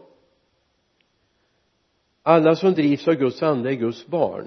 alla 2.24 2.56
som 2.56 2.74
drivs 2.74 3.08
av 3.08 3.14
Guds 3.14 3.44
ande 3.44 3.70
är 3.70 3.74
Guds 3.74 4.08
barn. 4.08 4.46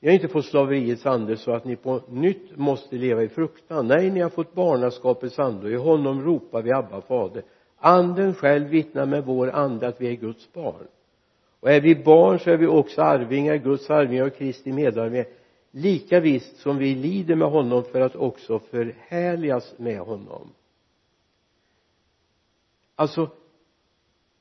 Ni 0.00 0.08
har 0.08 0.14
inte 0.14 0.28
fått 0.28 0.44
slaveriets 0.44 1.06
ande 1.06 1.36
så 1.36 1.52
att 1.52 1.64
ni 1.64 1.76
på 1.76 2.00
nytt 2.08 2.56
måste 2.56 2.96
leva 2.96 3.22
i 3.22 3.28
fruktan. 3.28 3.86
Nej 3.86 4.10
ni 4.10 4.20
har 4.20 4.30
fått 4.30 4.54
barnaskapets 4.54 5.38
ande 5.38 5.66
och 5.66 5.72
i 5.72 5.76
honom 5.76 6.22
ropar 6.22 6.62
vi 6.62 6.72
Abba 6.72 7.00
fader. 7.00 7.42
Anden 7.76 8.34
själv 8.34 8.68
vittnar 8.68 9.06
med 9.06 9.24
vår 9.24 9.50
ande 9.50 9.88
att 9.88 10.00
vi 10.00 10.08
är 10.08 10.16
Guds 10.16 10.52
barn. 10.52 10.86
Och 11.60 11.70
är 11.70 11.80
vi 11.80 11.94
barn 11.94 12.38
så 12.38 12.50
är 12.50 12.56
vi 12.56 12.66
också 12.66 13.02
arvingar 13.02 13.56
Guds 13.56 13.90
arvingar 13.90 14.26
och 14.26 14.36
Kristi 14.36 14.72
medarvingar. 14.72 15.26
Lika 15.70 16.20
visst 16.20 16.56
som 16.56 16.78
vi 16.78 16.94
lider 16.94 17.34
med 17.34 17.48
honom 17.48 17.84
för 17.84 18.00
att 18.00 18.16
också 18.16 18.58
förhärligas 18.58 19.74
med 19.78 19.98
honom 19.98 20.50
alltså 23.00 23.30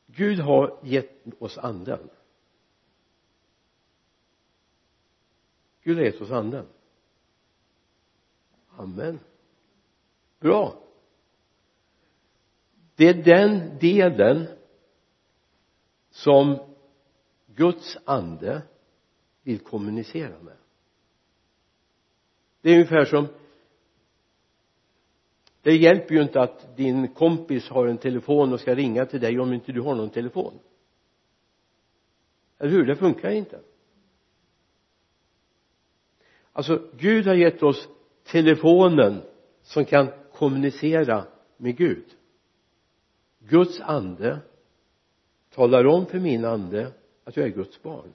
Gud 0.08 0.40
har 0.40 0.80
gett 0.84 1.42
oss 1.42 1.58
anden. 1.58 2.10
Gud 5.84 5.98
har 5.98 6.04
gett 6.04 6.22
oss 6.22 6.32
anden. 6.32 6.66
Amen. 8.70 9.20
Bra. 10.40 10.84
Det 12.96 13.08
är 13.08 13.14
den 13.14 13.78
delen 13.80 14.48
som 16.10 16.76
Guds 17.46 17.98
ande 18.06 18.62
vill 19.44 19.60
kommunicera 19.60 20.40
med. 20.40 20.58
Det 22.62 22.70
är 22.70 22.74
ungefär 22.74 23.06
som 23.06 23.28
det 25.70 25.76
hjälper 25.76 26.16
ju 26.16 26.22
inte 26.22 26.42
att 26.42 26.78
din 26.78 27.08
kompis 27.08 27.70
har 27.70 27.88
en 27.88 27.98
telefon 27.98 28.54
och 28.54 28.60
ska 28.60 28.76
ringa 28.76 29.06
till 29.06 29.20
dig 29.20 29.40
om 29.40 29.54
inte 29.54 29.72
du 29.72 29.82
har 29.82 29.96
någon 29.96 30.10
telefon. 30.10 30.60
Eller 32.60 32.72
hur? 32.72 32.86
Det 32.86 32.96
funkar 32.96 33.30
inte. 33.30 33.60
Alltså 36.54 36.90
Gud 36.98 37.28
har 37.28 37.34
gett 37.34 37.64
oss 37.64 37.88
telefonen 38.24 39.22
som 39.62 39.86
kan 39.86 40.08
kommunicera 40.34 41.26
med 41.58 41.78
Gud. 41.78 42.06
Guds 43.40 43.80
ande 43.82 44.40
talar 45.50 45.86
om 45.86 46.06
för 46.06 46.20
min 46.20 46.46
ande 46.46 46.94
att 47.24 47.38
jag 47.38 47.46
är 47.46 47.52
Guds 47.52 47.84
barn. 47.84 48.14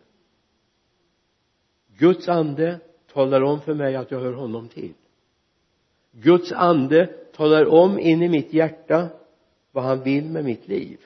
Guds 1.86 2.28
ande 2.28 2.80
talar 3.12 3.42
om 3.42 3.60
för 3.60 3.74
mig 3.74 3.96
att 3.96 4.10
jag 4.10 4.20
hör 4.20 4.32
honom 4.32 4.68
till. 4.68 4.94
Guds 6.22 6.52
ande 6.52 7.06
talar 7.36 7.66
om 7.66 7.98
in 7.98 8.22
i 8.22 8.28
mitt 8.28 8.52
hjärta 8.52 9.08
vad 9.72 9.84
han 9.84 10.02
vill 10.02 10.24
med 10.24 10.44
mitt 10.44 10.68
liv. 10.68 11.00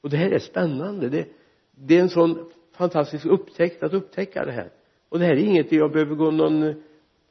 Och 0.00 0.10
det 0.10 0.16
här 0.16 0.30
är 0.30 0.38
spännande. 0.38 1.08
Det, 1.08 1.28
det 1.70 1.96
är 1.96 2.00
en 2.00 2.08
sån 2.08 2.50
fantastisk 2.72 3.26
upptäckt 3.26 3.82
att 3.82 3.92
upptäcka 3.92 4.44
det 4.44 4.52
här. 4.52 4.70
Och 5.08 5.18
det 5.18 5.24
här 5.24 5.32
är 5.32 5.44
inget 5.44 5.72
jag 5.72 5.92
behöver 5.92 6.14
gå 6.14 6.30
någon 6.30 6.82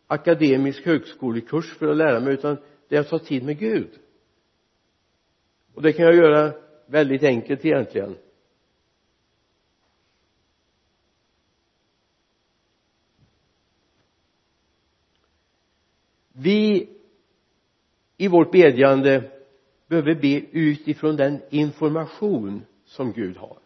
akademisk 0.08 0.86
högskolekurs 0.86 1.78
för 1.78 1.88
att 1.88 1.98
lära 1.98 2.20
mig 2.20 2.34
utan 2.34 2.58
det 2.88 2.96
är 2.96 3.00
att 3.00 3.10
ta 3.10 3.20
tid 3.20 3.44
med 3.44 3.60
Gud. 3.60 3.90
Och 5.74 5.82
det 5.82 5.94
kan 5.94 6.06
jag 6.06 6.16
göra 6.16 6.54
väldigt 6.86 7.24
enkelt 7.24 7.66
egentligen. 7.66 8.16
Vi 16.44 16.90
i 18.18 18.28
vårt 18.28 18.52
bedjande 18.52 19.32
behöver 19.88 20.16
be 20.16 20.42
utifrån 20.52 21.16
den 21.16 21.42
information 21.50 22.66
som 22.86 23.12
Gud 23.12 23.38
har. 23.38 23.58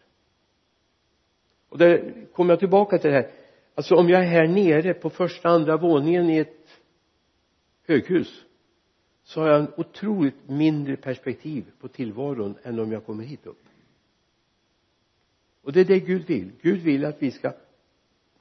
Och 1.68 1.78
där 1.78 2.14
kommer 2.32 2.52
jag 2.52 2.58
tillbaka 2.58 2.98
till 2.98 3.10
det 3.10 3.16
här. 3.16 3.30
Alltså 3.74 3.94
om 3.94 4.08
jag 4.08 4.22
är 4.22 4.26
här 4.26 4.46
nere 4.46 4.94
på 4.94 5.10
första 5.10 5.48
andra 5.48 5.76
våningen 5.76 6.30
i 6.30 6.38
ett 6.38 6.80
höghus 7.86 8.44
så 9.22 9.40
har 9.40 9.48
jag 9.48 9.60
en 9.60 9.72
otroligt 9.76 10.48
mindre 10.48 10.96
perspektiv 10.96 11.64
på 11.80 11.88
tillvaron 11.88 12.54
än 12.62 12.78
om 12.78 12.92
jag 12.92 13.06
kommer 13.06 13.24
hit 13.24 13.46
upp. 13.46 13.62
Och 15.62 15.72
det 15.72 15.80
är 15.80 15.84
det 15.84 16.00
Gud 16.00 16.26
vill. 16.26 16.50
Gud 16.62 16.80
vill 16.80 17.04
att 17.04 17.22
vi 17.22 17.30
ska 17.30 17.52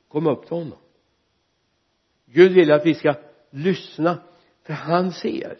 komma 0.08 0.32
upp 0.32 0.46
till 0.46 0.58
honom. 0.58 0.77
Gud 2.25 2.51
vill 2.51 2.72
att 2.72 2.86
vi 2.86 2.94
ska 2.94 3.13
lyssna 3.58 4.18
för 4.64 4.74
han 4.74 5.12
ser. 5.12 5.58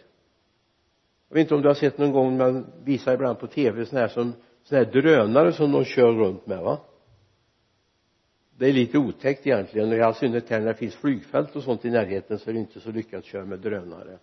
Jag 1.28 1.34
vet 1.34 1.40
inte 1.40 1.54
om 1.54 1.62
du 1.62 1.68
har 1.68 1.74
sett 1.74 1.98
någon 1.98 2.12
gång 2.12 2.36
man 2.36 2.66
visar 2.84 3.14
ibland 3.14 3.38
på 3.38 3.46
tv 3.46 3.86
sådana 3.86 4.06
här 4.06 4.14
som 4.14 4.32
sådana 4.62 4.84
här 4.84 4.92
drönare 4.92 5.52
som 5.52 5.72
de 5.72 5.84
kör 5.84 6.12
runt 6.12 6.46
med 6.46 6.58
va? 6.58 6.78
Det 8.56 8.68
är 8.68 8.72
lite 8.72 8.98
otäckt 8.98 9.46
egentligen 9.46 9.88
och 9.88 9.96
i 9.96 10.00
all 10.00 10.14
synnerhet 10.14 10.50
här 10.50 10.60
när 10.60 10.66
det 10.66 10.74
finns 10.74 10.94
flygfält 10.94 11.56
och 11.56 11.62
sånt 11.62 11.84
i 11.84 11.90
närheten 11.90 12.38
så 12.38 12.50
är 12.50 12.54
det 12.54 12.60
inte 12.60 12.80
så 12.80 12.90
lyckat 12.90 13.18
att 13.18 13.24
köra 13.24 13.44
med 13.44 13.58
drönare. 13.58 14.18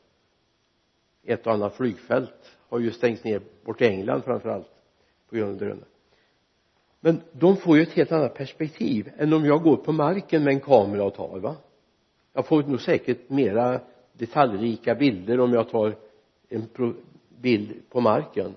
Ett 1.23 1.47
och 1.47 1.53
annat 1.53 1.75
flygfält 1.75 2.57
har 2.69 2.79
ju 2.79 2.91
stängts 2.91 3.23
ner 3.23 3.41
bort 3.65 3.81
i 3.81 3.85
England 3.85 4.21
framför 4.21 4.49
allt 4.49 4.71
på 5.29 5.35
grund 5.35 5.51
av 5.51 5.57
drönare. 5.57 5.87
Men 6.99 7.21
de 7.31 7.57
får 7.57 7.77
ju 7.77 7.83
ett 7.83 7.93
helt 7.93 8.11
annat 8.11 8.33
perspektiv 8.33 9.11
än 9.17 9.33
om 9.33 9.45
jag 9.45 9.63
går 9.63 9.77
på 9.77 9.91
marken 9.91 10.43
med 10.43 10.53
en 10.53 10.59
kamera 10.59 11.03
och 11.03 11.13
tar 11.13 11.39
va? 11.39 11.55
Jag 12.35 12.47
får 12.47 12.63
nog 12.63 12.81
säkert 12.81 13.29
mera 13.29 13.81
detaljrika 14.13 14.95
bilder 14.95 15.39
om 15.39 15.53
jag 15.53 15.69
tar 15.69 15.95
en 16.49 16.67
bild 17.41 17.89
på 17.89 18.01
marken. 18.01 18.55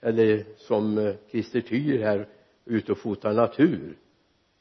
Eller 0.00 0.44
som 0.56 0.98
eh, 0.98 1.14
Christer 1.30 1.60
Tyr 1.60 2.02
här 2.02 2.28
ute 2.64 2.92
och 2.92 2.98
fotar 2.98 3.32
natur 3.32 3.96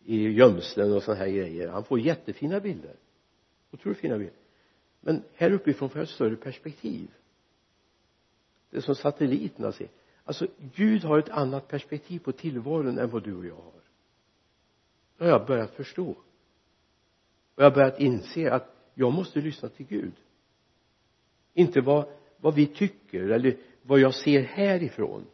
i 0.05 0.27
gömslen 0.27 0.93
och 0.93 1.03
sådana 1.03 1.19
här 1.19 1.31
grejer. 1.31 1.67
Han 1.67 1.83
får 1.83 1.99
jättefina 1.99 2.59
bilder. 2.59 2.95
Otroligt 3.71 3.99
fina 3.99 4.17
bilder. 4.17 4.35
Men 4.99 5.23
här 5.33 5.51
uppifrån 5.51 5.89
får 5.89 5.99
jag 5.99 6.03
ett 6.03 6.09
större 6.09 6.35
perspektiv. 6.35 7.07
Det 8.69 8.77
är 8.77 8.81
som 8.81 8.95
satelliterna 8.95 9.71
ser. 9.71 9.87
Alltså 10.23 10.47
Gud 10.75 11.03
har 11.03 11.19
ett 11.19 11.29
annat 11.29 11.67
perspektiv 11.67 12.19
på 12.19 12.31
tillvaron 12.31 12.99
än 12.99 13.09
vad 13.09 13.23
du 13.23 13.35
och 13.35 13.45
jag 13.45 13.55
har. 13.55 13.81
Det 15.17 15.23
har 15.23 15.31
jag 15.31 15.47
börjat 15.47 15.71
förstå 15.71 16.15
och 17.57 17.63
jag 17.63 17.69
har 17.69 17.75
börjat 17.75 17.99
inse 17.99 18.51
att 18.51 18.75
jag 18.93 19.13
måste 19.13 19.41
lyssna 19.41 19.69
till 19.69 19.85
Gud. 19.85 20.13
Inte 21.53 21.81
vad, 21.81 22.05
vad 22.37 22.55
vi 22.55 22.65
tycker 22.65 23.29
eller 23.29 23.57
vad 23.81 23.99
jag 23.99 24.13
ser 24.13 24.41
härifrån. 24.41 25.25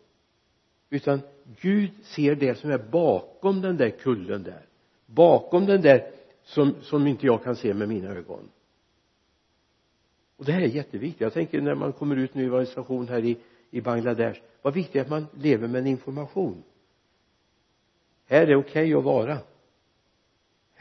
Utan 0.90 1.22
Gud 1.62 1.92
ser 2.04 2.36
det 2.36 2.56
som 2.56 2.72
är 2.72 2.78
bakom 2.78 3.62
den 3.62 3.78
där 3.78 3.90
kullen 3.90 4.44
där. 4.44 4.66
Bakom 5.06 5.66
den 5.66 5.82
där 5.82 6.12
som, 6.44 6.76
som 6.82 7.08
inte 7.08 7.26
jag 7.26 7.44
kan 7.44 7.56
se 7.56 7.74
med 7.74 7.90
mina 7.90 8.10
ögon. 8.10 8.50
Och 10.38 10.46
det 10.46 10.52
här 10.52 10.62
är 10.62 10.68
jätteviktigt. 10.68 11.22
Jag 11.22 11.34
tänker 11.34 11.62
när 11.62 11.76
man 11.76 11.94
kommer 11.94 12.16
ut 12.16 12.36
nu 12.36 12.44
i 12.44 12.46
evangelisation 12.46 13.08
här 13.08 13.26
i, 13.26 13.38
i 13.72 13.82
Bangladesh 13.82 14.42
vad 14.62 14.74
viktigt 14.74 15.02
att 15.02 15.10
man 15.10 15.28
lever 15.34 15.68
med 15.68 15.82
en 15.82 15.88
information. 15.88 16.64
Här 18.26 18.42
är 18.42 18.48
det 18.48 18.56
okej 18.56 18.72
okay 18.72 18.94
att 18.94 19.04
vara 19.04 19.38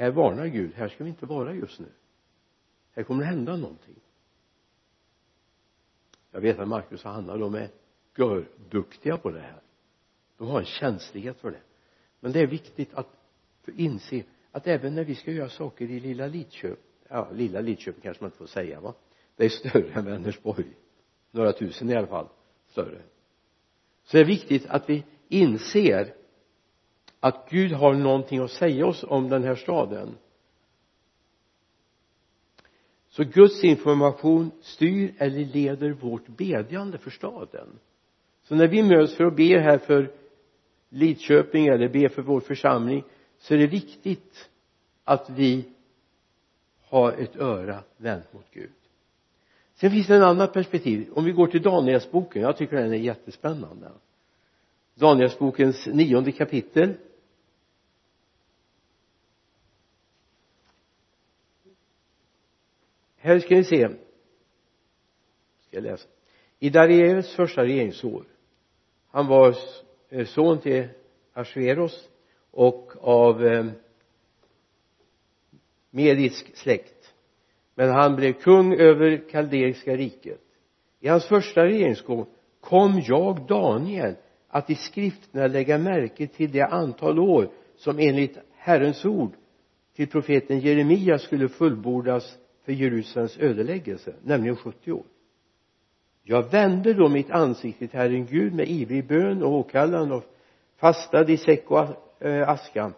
här 0.02 0.10
varnar 0.10 0.46
Gud. 0.46 0.74
Här 0.74 0.88
ska 0.88 1.04
vi 1.04 1.10
inte 1.10 1.26
vara 1.26 1.54
just 1.54 1.80
nu. 1.80 1.88
Här 2.92 3.02
kommer 3.02 3.22
det 3.22 3.28
hända 3.30 3.56
någonting. 3.56 4.00
Jag 6.30 6.40
vet 6.40 6.58
att 6.58 6.68
Markus 6.68 7.04
och 7.04 7.10
Hanna 7.10 7.36
de 7.36 7.54
är 7.54 7.70
görduktiga 8.16 9.16
på 9.16 9.30
det 9.30 9.40
här. 9.40 9.62
De 10.38 10.48
har 10.48 10.58
en 10.58 10.64
känslighet 10.64 11.40
för 11.40 11.50
det. 11.50 11.60
Men 12.20 12.32
det 12.32 12.40
är 12.40 12.46
viktigt 12.46 12.94
att 12.94 13.08
inse 13.66 14.24
att 14.50 14.66
även 14.66 14.94
när 14.94 15.04
vi 15.04 15.14
ska 15.14 15.30
göra 15.30 15.48
saker 15.48 15.84
i 15.90 16.00
lilla 16.00 16.26
Lidköping 16.26 16.84
ja 17.08 17.30
lilla 17.32 17.60
Lidköping 17.60 18.02
kanske 18.02 18.22
man 18.22 18.28
inte 18.28 18.38
får 18.38 18.46
säga 18.46 18.80
va? 18.80 18.94
Det 19.36 19.44
är 19.44 19.48
större 19.48 19.92
än 19.92 20.04
Vänersborg. 20.04 20.76
Några 21.30 21.52
tusen 21.52 21.90
i 21.90 21.94
alla 21.94 22.06
fall 22.06 22.28
större. 22.68 23.02
Så 24.04 24.16
det 24.16 24.20
är 24.20 24.26
viktigt 24.26 24.66
att 24.66 24.90
vi 24.90 25.04
inser 25.28 26.14
att 27.24 27.50
Gud 27.50 27.72
har 27.72 27.94
någonting 27.94 28.38
att 28.38 28.50
säga 28.50 28.87
oss 28.87 29.04
om 29.08 29.28
den 29.28 29.44
här 29.44 29.54
staden. 29.54 30.16
Så 33.08 33.24
Guds 33.24 33.64
information 33.64 34.50
styr 34.61 35.14
eller 35.18 35.44
leder 35.44 35.90
vårt 35.90 36.28
bedjande 36.28 36.98
för 36.98 37.11
staden. 37.11 37.68
Så 38.42 38.54
när 38.54 38.68
vi 38.68 38.82
möts 38.82 39.16
för 39.16 39.24
att 39.24 39.37
be 39.37 39.58
här 39.58 39.78
för 39.78 40.11
Lidköping 40.88 41.66
eller 41.66 41.88
be 41.88 42.08
för 42.08 42.22
vår 42.22 42.40
församling 42.40 43.04
så 43.38 43.54
är 43.54 43.58
det 43.58 43.66
viktigt 43.66 44.50
att 45.04 45.30
vi 45.30 45.64
har 46.88 47.12
ett 47.12 47.37
öra 47.37 47.85
vänt 47.96 48.32
mot 48.32 48.50
Gud. 48.50 48.70
Sen 49.74 49.90
finns 49.90 50.06
det 50.06 50.16
en 50.16 50.22
annan 50.22 50.48
perspektiv. 50.48 51.08
Om 51.14 51.24
vi 51.24 51.32
går 51.32 51.46
till 51.46 51.62
Danielsboken 51.62 52.42
jag 52.42 52.56
tycker 52.56 52.76
den 52.76 52.92
är 52.92 52.96
jättespännande. 52.96 53.90
Danielsbokens 54.94 55.87
nionde 55.87 56.32
kapitel. 56.32 56.94
Här 63.22 63.38
ska 63.38 63.54
ni 63.54 63.64
se. 63.64 63.88
Ska 65.61 65.76
jag 65.76 65.82
läsa. 65.82 66.08
I 66.58 66.70
Darius 66.70 67.35
första 67.37 67.62
regeringsår 67.62 68.24
han 69.12 69.26
var 69.26 69.56
eh, 70.11 70.26
son 70.26 70.61
till 70.61 70.88
Asveros 71.32 72.08
och 72.50 72.92
av 73.00 73.46
eh, 73.46 73.66
medisk 75.90 76.56
släkt. 76.56 77.14
Men 77.74 77.90
han 77.90 78.16
blev 78.16 78.32
kung 78.32 78.74
över 78.74 79.28
kaldeiska 79.30 79.96
riket. 79.96 80.40
I 81.00 81.08
hans 81.08 81.24
första 81.24 81.64
regeringsgång 81.64 82.26
kom 82.61 83.02
jag 83.06 83.46
Daniel 83.46 84.14
att 84.48 84.70
i 84.70 84.74
skrifterna 84.74 85.46
lägga 85.46 85.78
märke 85.78 86.26
till 86.26 86.52
det 86.52 86.66
antal 86.66 87.18
år 87.18 87.50
som 87.76 87.98
enligt 87.98 88.38
Herrens 88.56 89.04
ord 89.04 89.32
till 89.96 90.08
profeten 90.08 90.61
Jeremia 90.61 91.18
skulle 91.18 91.48
fullbordas 91.48 92.38
för 92.64 92.72
Jerusalems 92.72 93.38
ödeläggelse 93.38 94.14
nämligen 94.22 94.57
70 94.57 94.92
år. 94.92 95.05
Jag 96.22 96.51
vände 96.51 96.94
då 96.94 97.09
mitt 97.09 97.31
ansikte 97.31 97.88
till 97.88 97.98
Herren 97.98 98.27
Gud 98.27 98.55
med 98.55 98.68
ivrig 98.68 99.07
bön 99.07 99.42
och 99.42 99.53
åkallan 99.53 100.12
och 100.12 100.25
fastade 100.77 101.33
i 101.33 101.37
säck 101.37 101.70
och 101.70 101.88
eh, 102.27 102.48
aska 102.48 102.92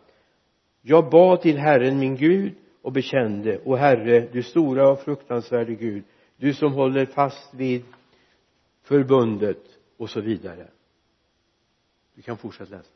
jag 0.86 1.10
bad 1.10 1.42
till 1.42 1.58
Herren 1.58 1.98
min 1.98 2.16
Gud 2.16 2.54
och 2.82 2.92
bekände 2.92 3.60
o 3.64 3.74
Herre 3.74 4.28
du 4.32 4.42
stora 4.42 4.90
och 4.90 5.00
fruktansvärde 5.00 5.74
Gud 5.74 6.04
du 6.36 6.54
som 6.54 6.72
håller 6.72 7.06
fast 7.06 7.54
vid 7.54 7.84
förbundet 8.82 9.62
och 9.96 10.10
så 10.10 10.20
vidare. 10.20 10.68
Du 12.14 12.22
kan 12.22 12.36
fortsätta 12.36 12.76
läsa. 12.76 12.90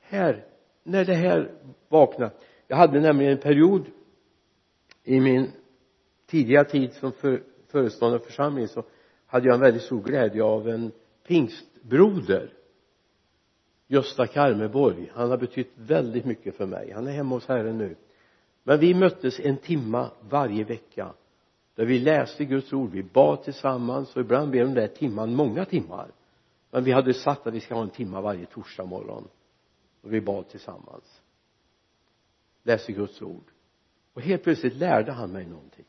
Här 0.00 0.44
när 0.82 1.04
det 1.04 1.14
här 1.14 1.50
vaknade 1.88 2.34
jag 2.72 2.76
hade 2.76 3.00
nämligen 3.00 3.32
en 3.32 3.38
period 3.38 3.86
i 5.04 5.20
min 5.20 5.52
tidiga 6.26 6.64
tid 6.64 6.92
som 6.92 7.12
för, 7.12 7.42
föreståndare 7.68 8.20
för 8.20 8.26
församling 8.26 8.68
så 8.68 8.82
hade 9.26 9.46
jag 9.46 9.54
en 9.54 9.60
väldigt 9.60 9.82
stor 9.82 10.02
glädje 10.02 10.42
av 10.42 10.68
en 10.68 10.92
pingstbroder 11.26 12.52
Gösta 13.86 14.26
Karmeborg. 14.26 15.10
Han 15.14 15.30
har 15.30 15.36
betytt 15.36 15.72
väldigt 15.74 16.24
mycket 16.24 16.56
för 16.56 16.66
mig. 16.66 16.92
Han 16.92 17.06
är 17.06 17.12
hemma 17.12 17.34
hos 17.34 17.46
Herren 17.46 17.78
nu. 17.78 17.96
Men 18.62 18.80
vi 18.80 18.94
möttes 18.94 19.40
en 19.40 19.56
timma 19.56 20.10
varje 20.28 20.64
vecka 20.64 21.12
där 21.74 21.84
vi 21.84 21.98
läste 21.98 22.44
Guds 22.44 22.72
ord. 22.72 22.90
Vi 22.90 23.02
bad 23.02 23.42
tillsammans 23.42 24.16
och 24.16 24.20
ibland 24.20 24.50
blev 24.50 24.66
den 24.66 24.74
där 24.74 24.88
timman 24.88 25.34
många 25.34 25.64
timmar. 25.64 26.10
Men 26.70 26.84
vi 26.84 26.92
hade 26.92 27.14
satt 27.14 27.46
att 27.46 27.54
vi 27.54 27.60
ska 27.60 27.74
ha 27.74 27.82
en 27.82 27.90
timma 27.90 28.20
varje 28.20 28.46
torsdag 28.46 28.84
morgon. 28.84 29.28
Och 30.02 30.12
vi 30.12 30.20
bad 30.20 30.48
tillsammans 30.48 31.21
läser 32.62 32.92
Guds 32.92 33.22
ord. 33.22 33.44
Och 34.12 34.22
helt 34.22 34.42
plötsligt 34.42 34.74
lärde 34.74 35.12
han 35.12 35.32
mig 35.32 35.46
någonting. 35.46 35.84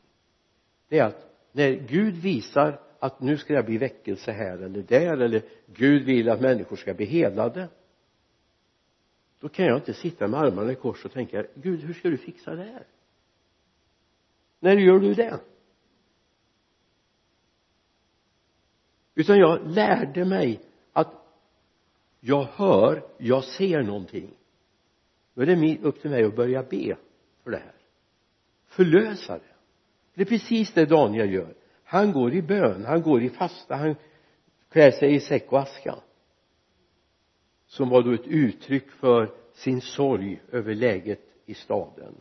Det 0.88 0.98
är 0.98 1.04
att 1.04 1.30
när 1.52 1.70
Gud 1.70 2.14
visar 2.14 2.80
att 2.98 3.20
nu 3.20 3.38
ska 3.38 3.54
det 3.54 3.62
bli 3.62 3.78
väckelse 3.78 4.32
här 4.32 4.58
eller 4.58 4.82
där 4.82 5.16
eller 5.20 5.42
Gud 5.66 6.02
vill 6.02 6.28
att 6.28 6.40
människor 6.40 6.76
ska 6.76 6.94
bli 6.94 7.06
helade 7.06 7.68
då 9.44 9.48
kan 9.48 9.64
jag 9.64 9.76
inte 9.76 9.94
sitta 9.94 10.28
med 10.28 10.40
armarna 10.40 10.72
i 10.72 10.74
kors 10.74 11.04
och 11.04 11.12
tänka 11.12 11.44
Gud 11.54 11.80
hur 11.80 11.94
ska 11.94 12.08
du 12.08 12.16
fixa 12.16 12.54
det 12.54 12.64
här? 12.64 12.86
När 14.60 14.76
gör 14.76 14.98
du 14.98 15.14
det? 15.14 15.40
Utan 19.14 19.38
jag 19.38 19.70
lärde 19.70 20.24
mig 20.24 20.60
att 20.92 21.12
jag 22.20 22.44
hör, 22.44 23.02
jag 23.18 23.44
ser 23.44 23.82
någonting 23.82 24.30
då 25.34 25.42
är 25.42 25.46
det 25.46 25.78
upp 25.82 26.00
till 26.00 26.10
mig 26.10 26.24
att 26.24 26.36
börja 26.36 26.62
be 26.62 26.96
för 27.42 27.50
det 27.50 27.56
här. 27.56 27.74
Förlösa 28.66 29.34
det. 29.34 29.54
Det 30.14 30.22
är 30.22 30.26
precis 30.26 30.72
det 30.72 30.86
Daniel 30.86 31.32
gör. 31.32 31.54
Han 31.84 32.12
går 32.12 32.34
i 32.34 32.42
bön, 32.42 32.84
han 32.84 33.02
går 33.02 33.22
i 33.22 33.30
fasta, 33.30 33.74
han 33.74 33.94
klär 34.68 34.90
sig 34.90 35.14
i 35.14 35.20
säck 35.20 35.52
och 35.52 35.60
aska. 35.60 35.94
Som 37.66 37.88
var 37.88 38.02
då 38.02 38.12
ett 38.12 38.26
uttryck 38.26 38.90
för 38.90 39.34
sin 39.52 39.80
sorg 39.80 40.42
över 40.52 40.74
läget 40.74 41.20
i 41.46 41.54
staden. 41.54 42.14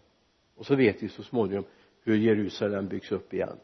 Och 0.56 0.66
så 0.66 0.76
vet 0.76 1.04
vi 1.04 1.10
så 1.10 1.24
småningom 1.24 1.64
hur 2.04 2.18
Jerusalem 2.18 2.88
byggs 2.88 3.12
upp 3.12 3.34
igen. 3.34 3.58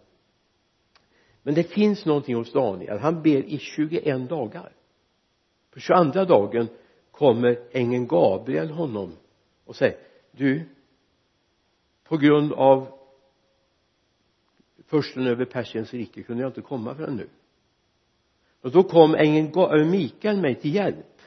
Men 1.44 1.54
det 1.54 1.64
finns 1.64 2.06
någonting 2.06 2.36
hos 2.36 2.54
Daniel. 2.54 3.00
Han 3.00 3.22
ber 3.22 3.44
i 3.44 3.58
21 3.58 4.30
dagar. 4.30 4.72
På 5.72 5.80
22 5.80 6.26
dagen 6.26 6.68
kommer 7.12 7.60
ängeln 7.72 8.08
Gabriel 8.08 8.70
honom 8.70 9.12
och 9.70 9.76
säger 9.76 9.98
du 10.32 10.70
på 12.04 12.18
grund 12.18 12.54
av 12.54 12.88
försten 14.86 15.28
över 15.28 15.46
Persiens 15.46 15.94
rike 15.94 16.24
kunde 16.24 16.44
jag 16.44 16.50
inte 16.50 16.62
komma 16.62 16.96
förrän 16.96 17.16
nu. 17.16 17.30
Och 18.62 18.72
då 18.72 18.84
kom 18.84 19.16
ängeln 19.16 19.54
äh, 19.56 19.86
Mikael 19.86 20.42
mig 20.42 20.56
till 20.56 20.76
hjälp. 20.76 21.22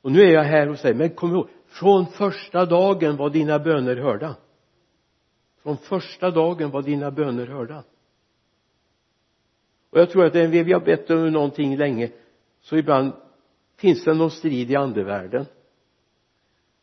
Och 0.00 0.12
nu 0.12 0.22
är 0.22 0.32
jag 0.32 0.42
här 0.42 0.66
hos 0.66 0.82
dig 0.82 0.94
men 0.94 1.10
kom 1.10 1.32
ihåg 1.32 1.48
från 1.66 2.06
första 2.06 2.66
dagen 2.66 3.16
var 3.16 3.30
dina 3.30 3.58
böner 3.58 3.96
hörda. 3.96 4.36
Från 5.62 5.76
första 5.76 6.30
dagen 6.30 6.70
var 6.70 6.82
dina 6.82 7.10
böner 7.10 7.46
hörda. 7.46 7.84
Och 9.90 10.00
jag 10.00 10.10
tror 10.10 10.24
att 10.24 10.34
när 10.34 10.64
vi 10.64 10.72
har 10.72 10.80
bett 10.80 11.10
om 11.10 11.32
någonting 11.32 11.76
länge 11.76 12.10
så 12.60 12.76
ibland 12.76 13.12
finns 13.76 14.04
det 14.04 14.14
någon 14.14 14.30
strid 14.30 14.70
i 14.70 14.76
andevärlden 14.76 15.46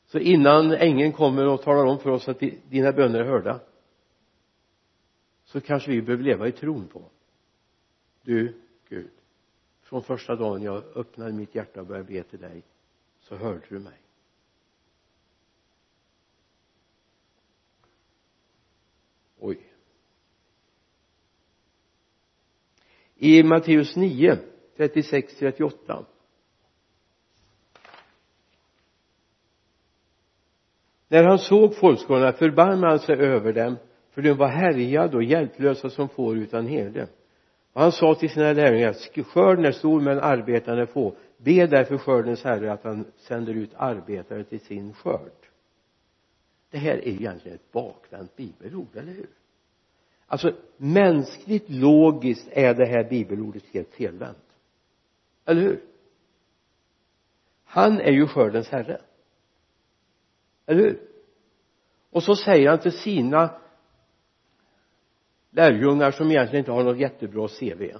så 0.08 0.20
innan 0.20 0.72
ängeln 0.72 1.14
kommer 1.14 1.48
och 1.48 1.62
talar 1.62 1.86
om 1.86 2.00
för 2.00 2.10
oss 2.10 2.28
att 2.28 2.40
dina 2.70 2.92
böner 2.92 3.20
är 3.20 3.26
hörda 3.26 3.60
så 5.44 5.62
kanske 5.62 5.92
vi 5.92 6.02
behöver 6.02 6.24
leva 6.24 6.48
i 6.48 6.52
tron 6.52 6.88
på 6.88 7.10
du 8.22 8.54
Gud. 8.90 9.12
Från 9.82 10.04
första 10.04 10.36
dagen 10.36 10.62
jag 10.62 10.84
öppnade 10.96 11.34
mitt 11.34 11.56
hjärta 11.56 11.82
och 11.82 11.88
började 11.88 12.08
be 12.08 12.24
till 12.24 12.40
dig 12.40 12.64
så 13.20 13.36
hörde 13.36 13.62
du 13.70 13.80
mig. 13.80 14.02
Oj. 19.40 19.74
I 23.16 23.44
Matteus 23.44 23.96
9 23.96 24.40
36 24.78 25.36
38 25.40 26.06
när 31.08 31.24
han 31.24 31.40
såg 31.40 31.76
folkskarorna 31.76 32.34
förbarmade 32.34 32.88
han 32.88 33.00
sig 33.00 33.16
över 33.16 33.54
dem 33.54 33.78
för 34.12 34.22
de 34.22 34.34
var 34.34 34.48
härjade 34.48 35.18
och 35.18 35.24
hjälplösa 35.24 35.90
som 35.90 36.10
får 36.10 36.38
utan 36.38 36.68
herde. 36.68 37.08
Och 37.74 37.82
han 37.82 37.92
sa 37.92 38.16
till 38.16 38.30
sina 38.30 38.54
lärjungar 38.54 39.24
skörden 39.24 39.66
är 39.66 39.72
stor 39.72 40.02
men 40.02 40.20
arbetarna 40.20 40.82
är 40.82 40.86
få. 40.86 41.16
Be 41.38 41.68
därför 41.68 41.98
skördens 41.98 42.44
herre 42.44 42.72
att 42.74 42.84
han 42.84 43.06
sänder 43.18 43.54
ut 43.54 43.72
arbetare 43.76 44.44
till 44.44 44.60
sin 44.60 44.94
skörd. 44.94 45.32
Det 46.72 46.78
här 46.78 46.94
är 46.94 47.08
egentligen 47.08 47.56
ett 47.56 47.72
bakvänt 47.72 48.36
bibelord, 48.36 48.96
eller 48.96 49.14
hur? 49.14 49.30
Alltså 50.28 50.54
mänskligt 50.78 51.70
logiskt 51.70 52.48
är 52.52 52.74
det 52.74 52.86
här 52.86 53.10
bibelordet 53.10 53.64
helt 53.74 53.94
felvänt. 53.94 54.46
Eller 55.46 55.62
hur? 55.62 55.82
Han 57.66 58.00
är 58.00 58.12
ju 58.12 58.28
skördens 58.28 58.70
herre 58.70 59.02
eller 60.68 60.82
hur? 60.82 61.10
Och 62.10 62.24
så 62.24 62.36
säger 62.36 62.70
han 62.70 62.80
till 62.80 62.92
sina 62.92 63.62
lärjungar 65.50 66.12
som 66.12 66.32
egentligen 66.32 66.60
inte 66.60 66.72
har 66.72 66.84
något 66.84 67.00
jättebra 67.00 67.48
CV 67.48 67.98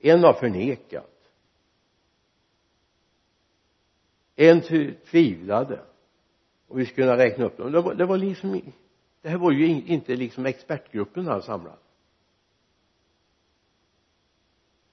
en 0.00 0.24
har 0.24 0.32
förnekat. 0.32 1.10
En 4.36 4.60
tvivlade. 5.10 5.80
Och 6.68 6.78
vi 6.78 6.86
skulle 6.86 7.06
kunna 7.06 7.16
räkna 7.16 7.44
upp 7.44 7.56
dem. 7.56 7.72
Det 7.72 7.80
var, 7.80 7.94
det 7.94 8.06
var 8.06 8.16
liksom 8.16 8.72
det 9.22 9.28
här 9.28 9.38
var 9.38 9.52
ju 9.52 9.66
inte 9.66 10.16
liksom 10.16 10.46
expertgruppen 10.46 11.26
han 11.26 11.42
samlade. 11.42 11.76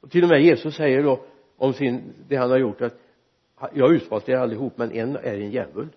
Och 0.01 0.11
till 0.11 0.23
och 0.23 0.29
med 0.29 0.41
Jesus 0.41 0.75
säger 0.75 1.03
då 1.03 1.25
om 1.57 1.73
sin, 1.73 2.13
det 2.27 2.35
han 2.35 2.49
har 2.49 2.57
gjort 2.57 2.81
att 2.81 2.97
jag 3.59 3.85
har 3.85 3.93
utvalt 3.93 4.29
er 4.29 4.37
allihop 4.37 4.77
men 4.77 4.91
en 4.91 5.15
är 5.15 5.37
en 5.37 5.51
djävul. 5.51 5.89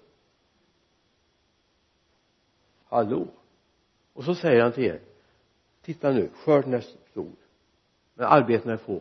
Hallå? 2.84 3.28
Och 4.12 4.24
så 4.24 4.34
säger 4.34 4.62
han 4.62 4.72
till 4.72 4.84
er 4.84 5.00
titta 5.82 6.10
nu 6.10 6.30
skörden 6.34 6.74
är 6.74 6.80
stor 6.80 7.32
men 8.14 8.26
arbetena 8.26 8.72
är 8.72 8.76
få. 8.76 9.00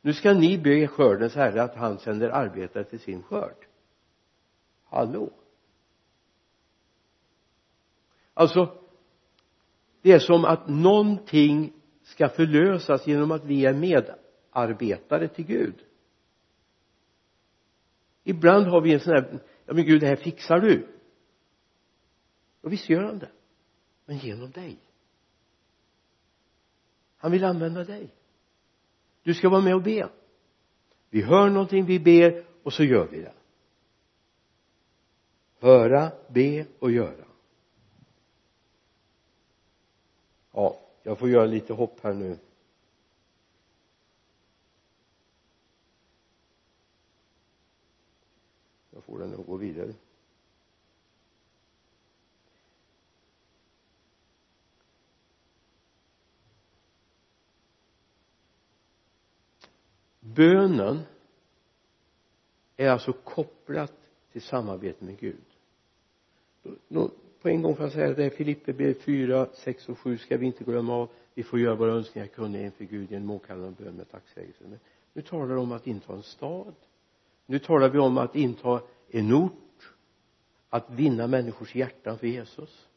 Nu 0.00 0.12
ska 0.12 0.32
ni 0.32 0.58
be 0.58 0.86
skördens 0.86 1.34
herre 1.34 1.62
att 1.62 1.74
han 1.74 1.98
sänder 1.98 2.28
arbetare 2.28 2.84
till 2.84 3.00
sin 3.00 3.22
skörd. 3.22 3.66
Hallå? 4.84 5.30
Alltså 8.34 8.78
det 10.02 10.12
är 10.12 10.18
som 10.18 10.44
att 10.44 10.68
någonting 10.68 11.72
ska 12.02 12.28
förlösas 12.28 13.06
genom 13.06 13.30
att 13.30 13.44
vi 13.44 13.66
är 13.66 13.74
medarbetare 13.74 15.28
till 15.28 15.44
Gud 15.44 15.74
ibland 18.26 18.66
har 18.66 18.80
vi 18.80 18.94
en 18.94 19.00
sån 19.00 19.12
här 19.12 19.40
ja 19.66 19.74
men 19.74 19.84
Gud 19.84 20.00
det 20.00 20.06
här 20.06 20.16
fixar 20.16 20.60
du. 20.60 20.86
Och 22.60 22.72
visst 22.72 22.88
gör 22.88 23.02
han 23.02 23.18
det. 23.18 23.30
Men 24.04 24.18
genom 24.18 24.50
dig. 24.50 24.78
Han 27.16 27.32
vill 27.32 27.44
använda 27.44 27.84
dig. 27.84 28.14
Du 29.22 29.34
ska 29.34 29.48
vara 29.48 29.60
med 29.60 29.74
och 29.74 29.82
be. 29.82 30.08
Vi 31.10 31.22
hör 31.22 31.50
någonting, 31.50 31.84
vi 31.84 32.00
ber 32.00 32.44
och 32.62 32.72
så 32.72 32.84
gör 32.84 33.08
vi 33.08 33.20
det. 33.20 33.34
Höra, 35.60 36.12
be 36.28 36.66
och 36.78 36.90
göra. 36.90 37.24
Ja 40.52 40.80
jag 41.06 41.18
får 41.18 41.28
göra 41.28 41.46
lite 41.46 41.72
hopp 41.72 42.00
här 42.02 42.14
nu. 42.14 42.38
Får 49.06 49.18
den 49.18 49.34
att 49.34 49.46
gå 49.46 49.56
vidare. 49.56 49.94
Bönen 60.20 61.00
är 62.76 62.88
alltså 62.88 63.12
kopplat 63.12 63.92
till 64.32 64.42
samarbete 64.42 65.04
med 65.04 65.18
Gud. 65.18 65.44
På 67.42 67.48
en 67.48 67.62
gång 67.62 67.76
får 67.76 67.84
jag 67.84 67.92
säga 67.92 68.10
att 68.10 68.16
det 68.16 68.24
är 68.24 68.30
Filipperbrevet 68.30 69.02
4, 69.02 69.48
6 69.54 69.88
och 69.88 69.98
7 69.98 70.18
ska 70.18 70.36
vi 70.36 70.46
inte 70.46 70.64
glömma 70.64 70.94
av. 70.94 71.08
Vi 71.34 71.42
får 71.42 71.60
göra 71.60 71.74
våra 71.74 71.92
önskningar 71.92 72.26
kunniga 72.26 72.64
inför 72.64 72.84
Gud 72.84 73.10
genom 73.10 73.30
åkallande 73.30 73.84
bön 73.84 73.94
med 73.94 74.10
tacksägelse. 74.10 74.64
Nu 75.12 75.22
talar 75.22 75.46
vi 75.46 75.54
om 75.54 75.72
att 75.72 75.86
inta 75.86 76.12
en 76.12 76.22
stad. 76.22 76.74
Nu 77.46 77.58
talar 77.58 77.88
vi 77.88 77.98
om 77.98 78.18
att 78.18 78.36
inta 78.36 78.80
en 79.08 79.32
ort 79.32 79.94
att 80.68 80.90
vinna 80.90 81.26
människors 81.26 81.74
hjärtan 81.74 82.18
för 82.18 82.26
Jesus. 82.26 82.88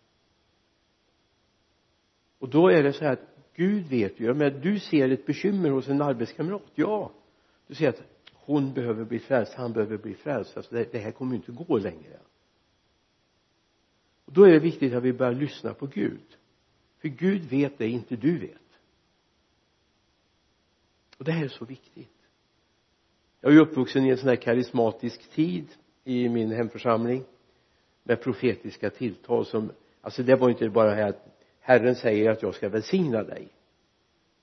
Och 2.40 2.50
då 2.50 2.68
är 2.68 2.84
det 2.84 2.94
så 2.94 3.04
här 3.04 3.14
att 3.14 3.36
Gud 3.56 3.88
vet 3.88 4.20
ju, 4.20 4.34
men 4.34 4.62
du 4.62 4.80
ser 4.80 5.10
ett 5.10 5.26
bekymmer 5.26 5.70
hos 5.70 5.88
en 5.88 6.02
arbetskamrat, 6.02 6.64
ja. 6.76 7.12
Du 7.68 7.76
ser 7.76 7.90
att 7.90 8.02
hon 8.34 8.74
behöver 8.74 9.06
bli 9.06 9.20
frälst, 9.20 9.54
han 9.54 9.74
behöver 9.74 9.98
bli 9.98 10.14
frälst. 10.14 10.58
Alltså 10.58 10.76
det, 10.76 10.92
det 10.92 11.00
här 11.00 11.12
kommer 11.12 11.32
ju 11.32 11.38
inte 11.38 11.52
gå 11.52 11.78
längre. 11.78 12.20
Och 14.26 14.34
då 14.34 14.44
är 14.44 14.52
det 14.52 14.60
viktigt 14.60 14.94
att 14.94 15.04
vi 15.04 15.14
börjar 15.14 15.34
lyssna 15.34 15.74
på 15.74 15.88
Gud. 15.88 16.38
För 17.00 17.08
Gud 17.08 17.44
vet 17.44 17.78
det 17.78 17.88
inte 17.88 18.16
du 18.16 18.38
vet. 18.38 18.58
Och 21.18 21.26
det 21.26 21.32
här 21.32 21.44
är 21.44 21.50
så 21.50 21.66
viktigt. 21.66 22.16
Jag 23.42 23.52
är 23.52 23.56
ju 23.56 23.62
uppvuxen 23.62 24.06
i 24.06 24.10
en 24.10 24.18
sån 24.18 24.30
här 24.30 24.36
karismatisk 24.36 25.32
tid 25.32 25.68
i 26.04 26.30
min 26.30 26.52
hemförsamling 26.52 27.24
med 28.04 28.22
profetiska 28.22 28.90
tilltal 28.90 29.46
som 29.46 29.72
alltså 30.02 30.24
det 30.24 30.36
var 30.36 30.50
inte 30.50 30.70
bara 30.70 30.94
här 30.94 31.10
att 31.10 31.26
Herren 31.60 31.96
säger 31.96 32.30
att 32.32 32.42
jag 32.42 32.56
ska 32.56 32.70
välsigna 32.70 33.24
dig. 33.24 33.48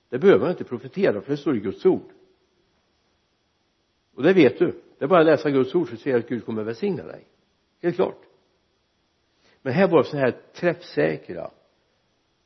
Det 0.09 0.19
behöver 0.19 0.39
man 0.39 0.49
inte 0.49 0.63
profetera 0.63 1.21
för 1.21 1.31
det 1.31 1.37
står 1.37 1.55
i 1.55 1.59
Guds 1.59 1.85
ord. 1.85 2.09
Och 4.15 4.23
det 4.23 4.33
vet 4.33 4.59
du. 4.59 4.81
Det 4.97 5.05
är 5.05 5.09
bara 5.09 5.19
att 5.19 5.25
läsa 5.25 5.49
Guds 5.49 5.75
ord 5.75 5.89
så 5.89 5.95
ser 5.95 6.13
du 6.13 6.19
att 6.19 6.29
Gud 6.29 6.45
kommer 6.45 6.63
välsigna 6.63 7.03
dig. 7.03 7.27
Helt 7.81 7.95
klart. 7.95 8.21
Men 9.61 9.73
här 9.73 9.87
var 9.87 10.03
det 10.03 10.09
så 10.09 10.17
här 10.17 10.35
träffsäkra. 10.53 11.51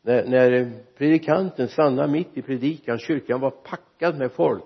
När, 0.01 0.25
när 0.27 0.73
predikanten 0.97 1.67
stannade 1.67 2.11
mitt 2.11 2.37
i 2.37 2.41
predikan 2.41 2.97
kyrkan 2.97 3.39
var 3.39 3.51
packad 3.51 4.17
med 4.17 4.31
folk. 4.31 4.63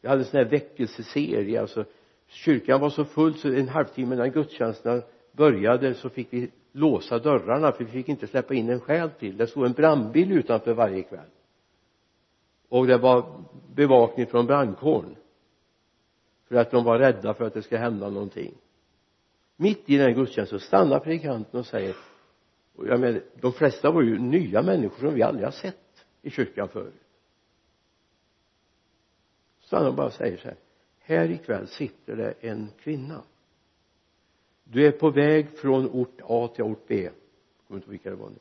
Vi 0.00 0.08
hade 0.08 0.20
en 0.20 0.24
sån 0.24 0.38
här 0.38 0.50
väckelseserie 0.50 1.60
alltså 1.60 1.84
kyrkan 2.28 2.80
var 2.80 2.90
så 2.90 3.04
full 3.04 3.34
så 3.34 3.48
en 3.48 3.68
halvtimme 3.68 4.14
innan 4.14 4.30
gudstjänsterna 4.30 5.02
började 5.32 5.94
så 5.94 6.08
fick 6.08 6.32
vi 6.32 6.50
låsa 6.72 7.18
dörrarna 7.18 7.72
för 7.72 7.84
vi 7.84 7.90
fick 7.90 8.08
inte 8.08 8.26
släppa 8.26 8.54
in 8.54 8.68
en 8.68 8.80
själ 8.80 9.10
till. 9.10 9.36
Det 9.36 9.46
stod 9.46 9.66
en 9.66 9.72
brandbil 9.72 10.32
utanför 10.32 10.74
varje 10.74 11.02
kväll. 11.02 11.30
Och 12.68 12.86
det 12.86 12.98
var 12.98 13.44
bevakning 13.74 14.26
från 14.26 14.46
brandkåren. 14.46 15.16
För 16.48 16.56
att 16.56 16.70
de 16.70 16.84
var 16.84 16.98
rädda 16.98 17.34
för 17.34 17.44
att 17.44 17.54
det 17.54 17.62
ska 17.62 17.78
hända 17.78 18.10
någonting. 18.10 18.54
Mitt 19.56 19.90
i 19.90 19.96
den 19.96 20.06
här 20.06 20.14
gudstjänsten 20.14 20.60
stannar 20.60 21.00
predikanten 21.00 21.60
och 21.60 21.66
säger 21.66 21.96
och 22.78 22.86
jag 22.86 23.00
menar 23.00 23.22
de 23.34 23.52
flesta 23.52 23.90
var 23.90 24.02
ju 24.02 24.18
nya 24.18 24.62
människor 24.62 25.06
som 25.06 25.14
vi 25.14 25.22
aldrig 25.22 25.46
har 25.46 25.52
sett 25.52 26.06
i 26.22 26.30
kyrkan 26.30 26.68
förut. 26.68 27.02
Stannar 29.60 29.88
och 29.88 29.94
bara 29.94 30.10
säger 30.10 30.36
så 30.36 30.48
här 30.48 30.56
här 31.08 31.30
ikväll 31.30 31.68
sitter 31.68 32.16
det 32.16 32.34
en 32.40 32.68
kvinna. 32.80 33.22
Du 34.64 34.86
är 34.86 34.92
på 34.92 35.10
väg 35.10 35.48
från 35.58 35.88
ort 35.90 36.20
A 36.22 36.48
till 36.54 36.64
ort 36.64 36.86
B. 36.86 37.10
Kommer 37.66 37.78
inte 37.80 37.90
vilka 37.90 38.10
det 38.10 38.16
var 38.16 38.30
nu. 38.30 38.38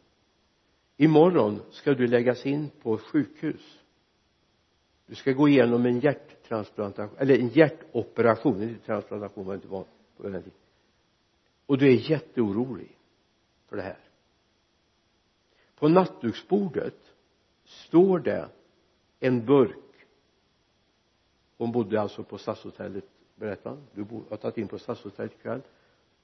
Imorgon 0.98 1.62
ska 1.72 1.94
du 1.94 2.08
läggas 2.08 2.46
in 2.46 2.70
på 2.82 2.98
sjukhus. 2.98 3.80
Du 5.06 5.16
ska 5.16 5.32
gå 5.32 5.48
igenom 5.48 5.86
en 5.86 6.00
hjärttransplantation 6.00 7.18
eller 7.18 7.40
en 7.40 7.48
hjärtoperation. 7.48 8.62
En 8.62 8.80
transplantation 8.86 9.46
var 9.46 9.54
det 9.54 9.58
inte 9.58 9.68
var 9.68 9.86
på 10.18 10.24
den 10.24 10.44
tiden. 10.44 10.58
Och 11.66 11.78
du 11.78 11.88
är 11.88 12.12
jätteorolig 12.12 12.98
för 13.68 13.76
det 13.76 13.84
här. 13.84 14.00
På 15.76 15.88
nattduksbordet 15.88 17.14
står 17.66 18.20
det 18.20 18.50
en 19.20 19.46
burk 19.46 19.87
hon 21.58 21.72
bodde 21.72 22.02
alltså 22.02 22.24
på 22.24 22.38
stadshotellet. 22.38 23.06
Berättade 23.36 23.76
han 23.76 23.88
du 23.94 24.24
har 24.30 24.38
tagit 24.38 24.58
in 24.58 24.68
på 24.68 24.80
stadshotellet 24.80 25.34
ikväll. 25.34 25.62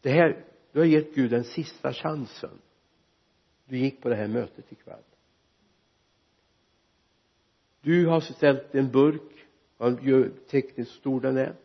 Det 0.02 0.10
här 0.10 0.46
du 0.72 0.80
har 0.80 0.86
gett 0.86 1.16
Gud 1.16 1.32
den 1.32 1.44
sista 1.44 1.94
chansen. 1.94 2.62
Du 3.66 3.78
gick 3.78 4.02
på 4.02 4.10
det 4.10 4.16
här 4.16 4.28
mötet 4.28 4.72
ikväll. 4.72 5.04
Du 7.82 8.08
har 8.08 8.20
ställt 8.20 8.76
en 8.76 8.92
burk 8.92 9.34
han 9.84 10.00
gör 10.02 10.32
tekniskt 10.50 10.92
stor 10.92 11.22
den 11.22 11.38
är. 11.38 11.56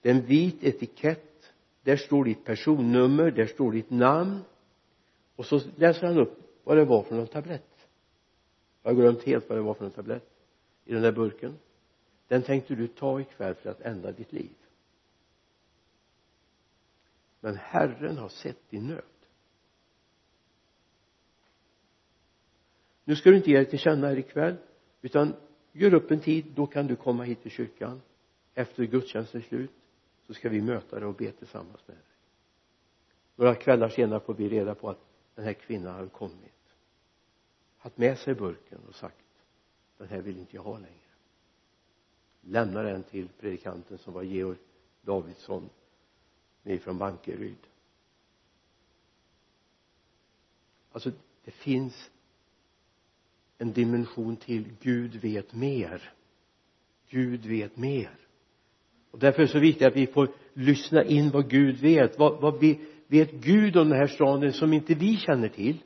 Det 0.00 0.10
är 0.10 0.14
en 0.14 0.26
vit 0.26 0.64
etikett. 0.64 1.52
Där 1.82 1.96
står 1.96 2.24
ditt 2.24 2.44
personnummer 2.44 3.30
där 3.30 3.46
står 3.46 3.72
ditt 3.72 3.90
namn. 3.90 4.40
Och 5.36 5.46
så 5.46 5.60
läser 5.76 6.06
han 6.06 6.18
upp 6.18 6.38
vad 6.64 6.76
det 6.76 6.84
var 6.84 7.02
för 7.02 7.14
någon 7.14 7.26
tablett. 7.26 7.88
Jag 8.82 8.90
har 8.90 8.96
glömt 8.96 9.22
helt 9.22 9.48
vad 9.48 9.58
det 9.58 9.62
var 9.62 9.74
för 9.74 9.84
någon 9.84 9.92
tablett 9.92 10.30
i 10.84 10.92
den 10.92 11.02
där 11.02 11.12
burken 11.12 11.58
den 12.28 12.42
tänkte 12.42 12.74
du 12.74 12.88
ta 12.88 13.20
ikväll 13.20 13.54
för 13.54 13.70
att 13.70 13.80
ändra 13.80 14.12
ditt 14.12 14.32
liv. 14.32 14.54
Men 17.40 17.56
Herren 17.56 18.18
har 18.18 18.28
sett 18.28 18.70
din 18.70 18.86
nöd. 18.86 19.02
Nu 23.04 23.16
ska 23.16 23.30
du 23.30 23.36
inte 23.36 23.50
ge 23.50 23.56
dig 23.56 23.66
till 23.66 23.78
känna 23.78 24.06
här 24.06 24.18
ikväll 24.18 24.56
utan 25.02 25.34
gör 25.72 25.94
upp 25.94 26.10
en 26.10 26.20
tid. 26.20 26.44
Då 26.54 26.66
kan 26.66 26.86
du 26.86 26.96
komma 26.96 27.22
hit 27.22 27.42
till 27.42 27.50
kyrkan. 27.50 28.02
Efter 28.54 28.84
gudstjänstens 28.84 29.44
slut 29.44 29.70
så 30.26 30.34
ska 30.34 30.48
vi 30.48 30.60
möta 30.60 30.98
dig 30.98 31.08
och 31.08 31.14
be 31.14 31.30
tillsammans 31.32 31.80
med 31.86 31.96
dig. 31.96 32.04
Några 33.36 33.54
kvällar 33.54 33.88
senare 33.88 34.20
får 34.20 34.34
vi 34.34 34.48
reda 34.48 34.74
på 34.74 34.90
att 34.90 35.00
den 35.34 35.44
här 35.44 35.52
kvinnan 35.52 35.94
har 35.94 36.06
kommit. 36.06 36.76
Haft 37.78 37.96
med 37.96 38.18
sig 38.18 38.34
burken 38.34 38.78
och 38.88 38.94
sagt 38.94 39.24
den 39.98 40.08
här 40.08 40.20
vill 40.20 40.38
inte 40.38 40.56
jag 40.56 40.62
ha 40.62 40.78
längre 40.78 41.03
lämna 42.46 42.82
den 42.82 43.02
till 43.02 43.28
predikanten 43.40 43.98
som 43.98 44.12
var 44.12 44.22
Georg 44.22 44.58
Davidsson 45.02 45.70
från 46.80 46.98
Bankeryd. 46.98 47.56
Alltså 50.92 51.10
det 51.44 51.50
finns 51.50 52.10
en 53.58 53.72
dimension 53.72 54.36
till 54.36 54.64
Gud 54.80 55.14
vet 55.14 55.54
mer. 55.54 56.12
Gud 57.08 57.46
vet 57.46 57.76
mer. 57.76 58.18
Och 59.10 59.18
därför 59.18 59.42
är 59.42 59.46
det 59.46 59.52
så 59.52 59.58
viktigt 59.58 59.86
att 59.86 59.96
vi 59.96 60.06
får 60.06 60.28
lyssna 60.52 61.04
in 61.04 61.30
vad 61.30 61.50
Gud 61.50 61.76
vet. 61.76 62.18
Vad, 62.18 62.40
vad 62.40 62.60
vi, 62.60 62.80
vet 63.06 63.32
Gud 63.32 63.76
om 63.76 63.88
den 63.88 63.98
här 63.98 64.06
staden 64.06 64.52
som 64.52 64.72
inte 64.72 64.94
vi 64.94 65.16
känner 65.16 65.48
till? 65.48 65.82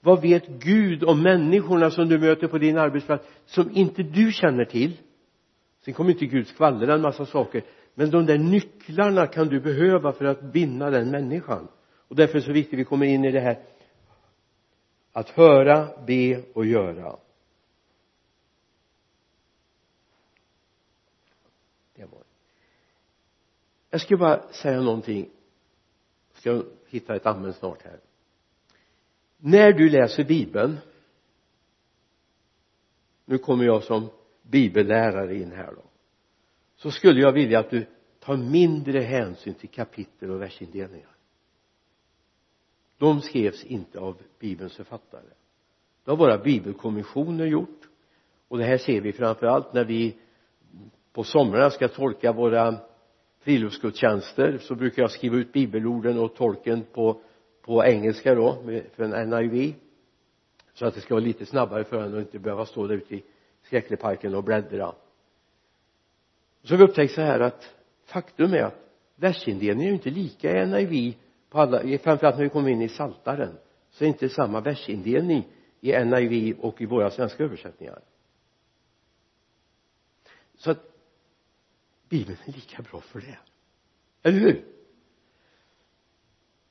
Vad 0.00 0.22
vet 0.22 0.46
Gud 0.46 1.04
om 1.04 1.22
människorna 1.22 1.90
som 1.90 2.08
du 2.08 2.18
möter 2.18 2.46
på 2.46 2.58
din 2.58 2.78
arbetsplats 2.78 3.26
som 3.46 3.70
inte 3.70 4.02
du 4.02 4.32
känner 4.32 4.64
till? 4.64 4.96
Sen 5.84 5.94
kommer 5.94 6.10
inte 6.10 6.26
Gud 6.26 6.46
skvallra 6.46 6.94
en 6.94 7.00
massa 7.00 7.26
saker 7.26 7.64
men 7.94 8.10
de 8.10 8.26
där 8.26 8.38
nycklarna 8.38 9.26
kan 9.26 9.48
du 9.48 9.60
behöva 9.60 10.12
för 10.12 10.24
att 10.24 10.42
vinna 10.42 10.90
den 10.90 11.10
människan. 11.10 11.68
Och 12.08 12.16
därför 12.16 12.34
är 12.34 12.40
det 12.40 12.46
så 12.46 12.52
viktigt 12.52 12.74
att 12.74 12.80
vi 12.80 12.84
kommer 12.84 13.06
in 13.06 13.24
i 13.24 13.30
det 13.30 13.40
här. 13.40 13.62
Att 15.12 15.28
höra, 15.30 15.88
be 16.06 16.42
och 16.54 16.66
göra. 16.66 17.16
Det 21.94 22.04
var 22.04 22.22
jag 23.90 24.00
ska 24.00 24.16
bara 24.16 24.52
säga 24.52 24.80
någonting. 24.80 25.30
Jag 26.32 26.40
ska 26.40 26.70
hitta 26.88 27.16
ett 27.16 27.26
amen 27.26 27.52
snart 27.52 27.82
här 27.82 28.00
när 29.40 29.72
du 29.72 29.90
läser 29.90 30.24
bibeln 30.24 30.78
nu 33.24 33.38
kommer 33.38 33.64
jag 33.64 33.82
som 33.82 34.08
bibellärare 34.42 35.36
in 35.36 35.52
här 35.52 35.72
då 35.74 35.82
så 36.76 36.90
skulle 36.90 37.20
jag 37.20 37.32
vilja 37.32 37.58
att 37.58 37.70
du 37.70 37.86
tar 38.20 38.36
mindre 38.36 39.00
hänsyn 39.00 39.54
till 39.54 39.68
kapitel 39.68 40.30
och 40.30 40.40
versindelningar. 40.40 41.16
De 42.98 43.20
skrevs 43.20 43.64
inte 43.64 44.00
av 44.00 44.16
bibelns 44.38 44.76
författare. 44.76 45.30
Det 46.04 46.10
har 46.10 46.16
våra 46.18 46.38
bibelkommissioner 46.38 47.46
gjort. 47.46 47.88
Och 48.48 48.58
det 48.58 48.64
här 48.64 48.78
ser 48.78 49.00
vi 49.00 49.12
framför 49.12 49.46
allt 49.46 49.72
när 49.72 49.84
vi 49.84 50.16
på 51.12 51.24
somrarna 51.24 51.70
ska 51.70 51.88
tolka 51.88 52.32
våra 52.32 52.76
friluftsgudstjänster 53.38 54.58
så 54.58 54.74
brukar 54.74 55.02
jag 55.02 55.10
skriva 55.10 55.36
ut 55.36 55.52
bibelorden 55.52 56.18
och 56.18 56.34
tolken 56.34 56.84
på 56.92 57.20
på 57.62 57.84
engelska 57.84 58.34
då 58.34 58.62
för 58.92 59.02
en 59.02 59.30
NIV 59.30 59.74
så 60.74 60.86
att 60.86 60.94
det 60.94 61.00
ska 61.00 61.14
vara 61.14 61.24
lite 61.24 61.46
snabbare 61.46 61.84
för 61.84 62.02
en 62.02 62.14
och 62.14 62.20
inte 62.20 62.38
behöva 62.38 62.66
stå 62.66 62.86
där 62.86 62.94
ute 62.94 63.14
i 63.14 63.24
skräckleparken 63.62 64.34
och 64.34 64.44
bläddra. 64.44 64.94
Så 66.62 66.74
har 66.74 66.78
vi 66.78 66.84
upptäckt 66.84 67.14
så 67.14 67.20
här 67.20 67.40
att 67.40 67.74
faktum 68.04 68.54
är 68.54 68.62
att 68.62 68.90
versindelningen 69.16 69.80
är 69.80 69.88
ju 69.88 69.94
inte 69.94 70.10
lika 70.10 70.62
i 70.62 70.66
NIV 70.66 71.14
på 71.50 71.58
alla, 71.60 71.98
framförallt 71.98 72.36
när 72.36 72.42
vi 72.42 72.48
kommer 72.48 72.70
in 72.70 72.82
i 72.82 72.88
saltaren. 72.88 73.58
Så 73.90 74.04
är 74.04 74.06
det 74.06 74.12
inte 74.12 74.28
samma 74.28 74.60
versindelning 74.60 75.48
i 75.80 76.04
NIV 76.04 76.58
och 76.60 76.80
i 76.80 76.86
våra 76.86 77.10
svenska 77.10 77.44
översättningar. 77.44 78.02
Så 80.54 80.70
att 80.70 80.78
bibeln 82.08 82.38
är 82.44 82.52
lika 82.52 82.82
bra 82.82 83.00
för 83.00 83.20
det. 83.20 83.38
Eller 84.22 84.38
hur? 84.38 84.64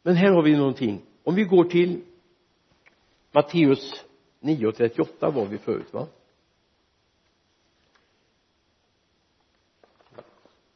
Men 0.09 0.15
här 0.15 0.31
har 0.31 0.41
vi 0.41 0.57
någonting. 0.57 1.01
Om 1.23 1.35
vi 1.35 1.43
går 1.43 1.63
till 1.63 2.01
Matteus 3.31 4.05
9.38 4.39 5.31
var 5.31 5.45
vi 5.45 5.57
förut 5.57 5.93
va? 5.93 6.07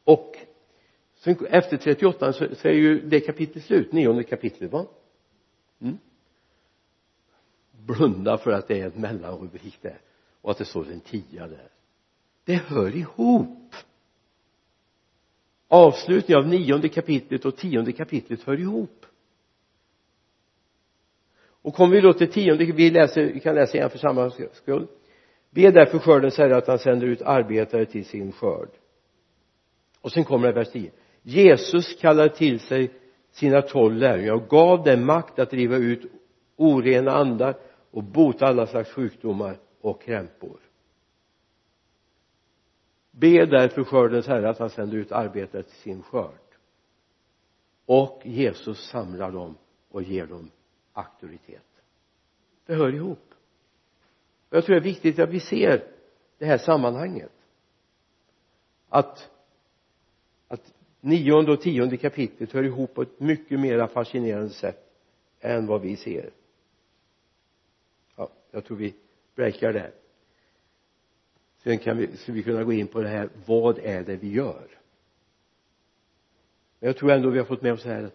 Och 0.04 0.36
sen 1.14 1.46
efter 1.46 1.76
38 1.76 2.32
så, 2.32 2.54
så 2.54 2.68
är 2.68 2.72
ju 2.72 3.00
det 3.00 3.20
kapitlet 3.20 3.64
slut, 3.64 3.92
nionde 3.92 4.24
kapitlet 4.24 4.72
va? 4.72 4.86
Mm. 5.80 5.98
blunda 7.72 8.38
för 8.38 8.50
att 8.50 8.68
det 8.68 8.80
är 8.80 8.86
ett 8.86 8.96
mellanrubrik 8.96 9.78
där 9.82 10.00
och 10.40 10.50
att 10.50 10.58
det 10.58 10.64
står 10.64 10.90
en 10.92 11.00
tia 11.00 11.48
där. 11.48 11.68
Det 12.44 12.54
hör 12.54 12.96
ihop. 12.96 13.74
Avslutningen 15.68 16.44
av 16.44 16.48
nionde 16.48 16.88
kapitlet 16.88 17.44
och 17.44 17.56
tionde 17.56 17.92
kapitlet 17.92 18.42
hör 18.42 18.60
ihop 18.60 19.06
och 21.64 21.74
kommer 21.74 21.94
vi 21.94 22.00
då 22.00 22.12
till 22.12 22.32
tionde 22.32 22.64
vi 22.64 22.90
läser 22.90 23.24
vi 23.24 23.40
kan 23.40 23.54
läsa 23.54 23.76
igen 23.76 23.90
för 23.90 23.98
samma 23.98 24.30
skull. 24.52 24.86
Be 25.50 25.70
därför 25.70 25.98
skördens 25.98 26.38
herre 26.38 26.56
att 26.56 26.66
han 26.66 26.78
sänder 26.78 27.06
ut 27.06 27.22
arbetare 27.22 27.86
till 27.86 28.04
sin 28.04 28.32
skörd. 28.32 28.68
Och 30.00 30.12
sen 30.12 30.24
kommer 30.24 30.46
det 30.46 30.54
vers 30.54 30.72
10 30.72 30.90
Jesus 31.22 31.96
kallade 32.00 32.28
till 32.28 32.60
sig 32.60 32.92
sina 33.30 33.62
tolv 33.62 33.96
lärjungar 33.96 34.32
och 34.32 34.48
gav 34.48 34.84
dem 34.84 35.06
makt 35.06 35.38
att 35.38 35.50
driva 35.50 35.76
ut 35.76 36.12
orena 36.56 37.12
andar 37.12 37.56
och 37.90 38.02
bota 38.02 38.46
alla 38.46 38.66
slags 38.66 38.90
sjukdomar 38.90 39.56
och 39.80 40.02
krämpor. 40.02 40.60
Be 43.10 43.46
därför 43.46 43.84
skördens 43.84 44.26
herre 44.26 44.48
att 44.48 44.58
han 44.58 44.70
sänder 44.70 44.96
ut 44.96 45.12
arbetare 45.12 45.62
till 45.62 45.76
sin 45.76 46.02
skörd. 46.02 46.30
Och 47.86 48.22
Jesus 48.24 48.88
samlar 48.88 49.30
dem 49.30 49.56
och 49.90 50.02
ger 50.02 50.26
dem 50.26 50.50
auktoritet. 50.94 51.82
Det 52.66 52.74
hör 52.74 52.94
ihop. 52.94 53.34
Jag 54.50 54.64
tror 54.64 54.74
det 54.74 54.80
är 54.80 54.84
viktigt 54.84 55.18
att 55.18 55.30
vi 55.30 55.40
ser 55.40 55.84
det 56.38 56.46
här 56.46 56.58
sammanhanget. 56.58 57.32
Att 58.88 59.30
att 60.48 60.74
nionde 61.00 61.52
och 61.52 61.60
tionde 61.60 61.96
kapitlet 61.96 62.52
hör 62.52 62.62
ihop 62.62 62.94
på 62.94 63.02
ett 63.02 63.20
mycket 63.20 63.60
mer 63.60 63.86
fascinerande 63.86 64.50
sätt 64.50 64.90
än 65.40 65.66
vad 65.66 65.80
vi 65.80 65.96
ser. 65.96 66.30
Ja, 68.16 68.30
jag 68.50 68.64
tror 68.64 68.76
vi 68.76 68.94
breakar 69.34 69.72
där. 69.72 69.92
Sen 71.62 71.78
kan 71.78 71.96
vi, 71.96 72.16
ska 72.16 72.32
vi 72.32 72.42
kunna 72.42 72.64
gå 72.64 72.72
in 72.72 72.86
på 72.86 73.02
det 73.02 73.08
här 73.08 73.28
vad 73.46 73.78
är 73.78 74.04
det 74.04 74.16
vi 74.16 74.32
gör? 74.32 74.68
Men 76.78 76.86
jag 76.86 76.96
tror 76.96 77.10
ändå 77.10 77.30
vi 77.30 77.38
har 77.38 77.46
fått 77.46 77.62
med 77.62 77.72
oss 77.72 77.84
här 77.84 78.10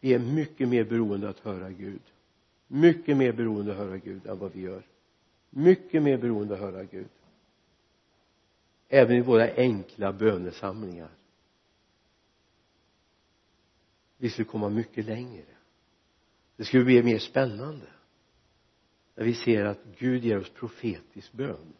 vi 0.00 0.14
är 0.14 0.18
mycket 0.18 0.68
mer 0.68 0.84
beroende 0.84 1.28
att 1.28 1.38
höra 1.38 1.70
Gud. 1.70 2.02
Mycket 2.66 3.16
mer 3.16 3.32
beroende 3.32 3.72
att 3.72 3.78
höra 3.78 3.98
Gud 3.98 4.26
än 4.26 4.38
vad 4.38 4.52
vi 4.52 4.60
gör. 4.60 4.82
Mycket 5.50 6.02
mer 6.02 6.18
beroende 6.18 6.54
att 6.54 6.60
höra 6.60 6.84
Gud. 6.84 7.08
Även 8.88 9.16
i 9.16 9.20
våra 9.20 9.54
enkla 9.54 10.12
bönesamlingar. 10.12 11.10
Vi 14.16 14.30
skulle 14.30 14.48
komma 14.48 14.68
mycket 14.68 15.04
längre. 15.04 15.44
Det 16.56 16.64
skulle 16.64 16.84
bli 16.84 17.02
mer 17.02 17.18
spännande. 17.18 17.86
När 19.14 19.24
vi 19.24 19.34
ser 19.34 19.64
att 19.64 19.78
Gud 19.98 20.24
ger 20.24 20.38
oss 20.38 20.50
profetisk 20.50 21.32
bön. 21.32 21.72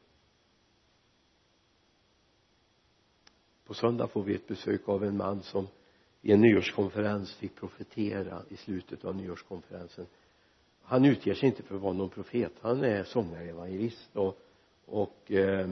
På 3.64 3.74
söndag 3.74 4.08
får 4.08 4.22
vi 4.22 4.34
ett 4.34 4.48
besök 4.48 4.88
av 4.88 5.04
en 5.04 5.16
man 5.16 5.42
som 5.42 5.68
i 6.22 6.32
en 6.32 6.40
nyårskonferens 6.40 7.34
fick 7.34 7.54
profetera 7.54 8.42
i 8.48 8.56
slutet 8.56 9.04
av 9.04 9.16
nyårskonferensen. 9.16 10.06
Han 10.82 11.04
utger 11.04 11.34
sig 11.34 11.48
inte 11.48 11.62
för 11.62 11.74
att 11.74 11.80
vara 11.80 11.92
någon 11.92 12.10
profet. 12.10 12.52
Han 12.60 12.84
är 12.84 13.04
sångare 13.04 13.44
evangelist 13.44 14.16
och, 14.16 14.38
och 14.86 15.32
eh, 15.32 15.70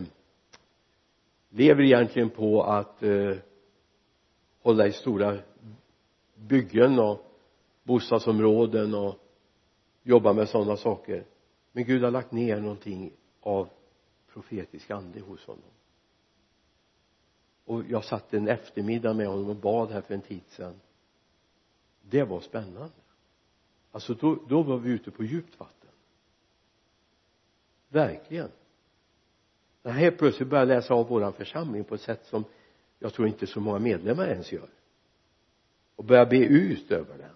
lever 1.49 1.83
egentligen 1.83 2.31
på 2.31 2.63
att 2.63 3.03
eh, 3.03 3.37
hålla 4.63 4.87
i 4.87 4.93
stora 4.93 5.39
byggen 6.35 6.99
och 6.99 7.27
bostadsområden 7.83 8.95
och 8.95 9.15
jobba 10.03 10.33
med 10.33 10.49
sådana 10.49 10.77
saker. 10.77 11.25
Men 11.73 11.85
Gud 11.85 12.03
har 12.03 12.11
lagt 12.11 12.33
ner 12.33 12.61
någonting 12.61 13.13
av 13.41 13.69
profetisk 14.33 14.91
ande 14.91 15.21
hos 15.21 15.47
honom 15.47 15.71
och 17.67 17.83
jag 17.89 18.05
satt 18.05 18.35
en 18.35 18.49
eftermiddag 18.49 19.15
med 19.15 19.27
honom 19.27 19.49
och 19.49 19.57
bad 19.57 19.91
här 19.91 20.01
för 20.01 20.15
en 20.15 20.21
tid 20.21 20.43
sedan. 20.49 20.75
Det 22.03 22.23
var 22.23 22.41
spännande. 22.41 22.95
Alltså 23.93 24.15
då, 24.15 24.39
då 24.49 24.63
var 24.63 24.79
vi 24.79 24.91
ute 24.91 25.11
på 25.11 25.25
djupt 25.25 25.61
vatten. 25.61 25.91
Verkligen. 27.89 28.51
När 29.83 29.93
han 29.93 30.01
helt 30.01 30.19
plötsligt 30.19 30.49
började 30.49 30.75
läsa 30.75 30.95
av 30.95 31.09
våran 31.09 31.33
församling 31.33 31.85
på 31.85 31.95
ett 31.95 32.01
sätt 32.01 32.27
som 32.27 32.45
jag 32.99 33.15
tror 33.15 33.29
inte 33.29 33.47
så 33.47 33.61
många 33.61 33.79
medlemmar 33.79 34.27
ens 34.27 34.53
gör. 34.53 34.69
Och 35.97 36.05
börja 36.05 36.27
be 36.27 36.39
ut 36.39 36.91
över 36.91 37.19
den. 37.19 37.35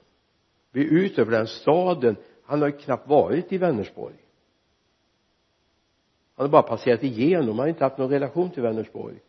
Be 0.73 0.81
ut 0.81 1.19
över 1.19 1.33
den 1.33 1.47
staden. 1.47 2.17
Han 2.45 2.61
har 2.61 2.69
ju 2.69 2.77
knappt 2.77 3.09
varit 3.09 3.53
i 3.53 3.59
Vänersborg. 3.59 4.17
Han 6.35 6.47
har 6.47 6.53
bara 6.53 6.63
passerat 6.63 7.03
igenom. 7.03 7.49
Han 7.49 7.59
har 7.59 7.67
inte 7.67 7.85
haft 7.85 7.99
någon 7.99 8.11
relation 8.11 8.51
till 8.51 8.63
Vänersborg 8.63 9.21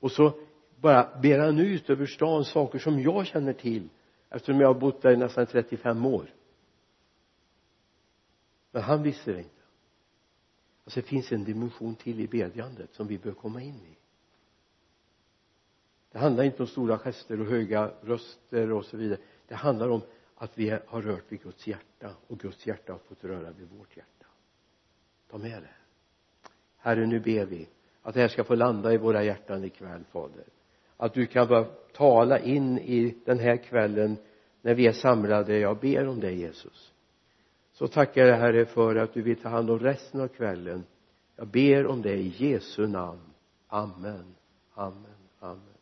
och 0.00 0.12
så 0.12 0.38
bara 0.80 1.18
ber 1.22 1.38
han 1.38 1.58
ut 1.58 1.90
över 1.90 2.06
stan 2.06 2.44
saker 2.44 2.78
som 2.78 3.00
jag 3.00 3.26
känner 3.26 3.52
till 3.52 3.88
eftersom 4.30 4.60
jag 4.60 4.68
har 4.68 4.80
bott 4.80 5.02
där 5.02 5.10
i 5.10 5.16
nästan 5.16 5.46
35 5.46 6.06
år. 6.06 6.34
Men 8.70 8.82
han 8.82 9.02
visste 9.02 9.32
det 9.32 9.38
inte. 9.38 9.50
Alltså 10.84 11.00
det 11.00 11.06
finns 11.06 11.32
en 11.32 11.44
dimension 11.44 11.94
till 11.94 12.20
i 12.20 12.28
bedjandet 12.28 12.94
som 12.94 13.06
vi 13.06 13.18
bör 13.18 13.32
komma 13.32 13.62
in 13.62 13.74
i. 13.74 13.96
Det 16.12 16.18
handlar 16.18 16.44
inte 16.44 16.62
om 16.62 16.66
stora 16.66 16.98
gester 16.98 17.40
och 17.40 17.46
höga 17.46 17.92
röster 18.02 18.72
och 18.72 18.84
så 18.84 18.96
vidare. 18.96 19.18
Det 19.48 19.54
handlar 19.54 19.88
om 19.88 20.00
att 20.34 20.58
vi 20.58 20.70
har 20.86 21.02
rört 21.02 21.32
vid 21.32 21.42
Guds 21.42 21.66
hjärta 21.66 22.14
och 22.26 22.38
Guds 22.38 22.66
hjärta 22.66 22.92
har 22.92 22.98
fått 22.98 23.24
röra 23.24 23.50
vid 23.50 23.68
vårt 23.68 23.96
hjärta. 23.96 24.26
Ta 25.30 25.38
med 25.38 25.62
det. 25.62 25.74
Herre 26.76 27.06
nu 27.06 27.20
ber 27.20 27.46
vi 27.46 27.68
att 28.06 28.14
det 28.14 28.20
här 28.20 28.28
ska 28.28 28.44
få 28.44 28.54
landa 28.54 28.92
i 28.92 28.96
våra 28.96 29.24
hjärtan 29.24 29.64
ikväll 29.64 30.04
fader. 30.12 30.44
Att 30.96 31.14
du 31.14 31.26
kan 31.26 31.48
bara 31.48 31.64
tala 31.92 32.38
in 32.38 32.78
i 32.78 33.16
den 33.24 33.38
här 33.38 33.56
kvällen 33.56 34.16
när 34.62 34.74
vi 34.74 34.86
är 34.86 34.92
samlade. 34.92 35.58
Jag 35.58 35.78
ber 35.78 36.08
om 36.08 36.20
det 36.20 36.32
Jesus. 36.32 36.92
Så 37.72 37.88
tackar 37.88 38.22
jag 38.22 38.36
herre 38.36 38.66
för 38.66 38.96
att 38.96 39.14
du 39.14 39.22
vill 39.22 39.36
ta 39.36 39.48
hand 39.48 39.70
om 39.70 39.78
resten 39.78 40.20
av 40.20 40.28
kvällen. 40.28 40.84
Jag 41.36 41.48
ber 41.48 41.86
om 41.86 42.02
det 42.02 42.14
i 42.14 42.28
Jesu 42.36 42.86
namn. 42.86 43.20
Amen. 43.68 44.34
Amen. 44.74 45.16
Amen. 45.40 45.74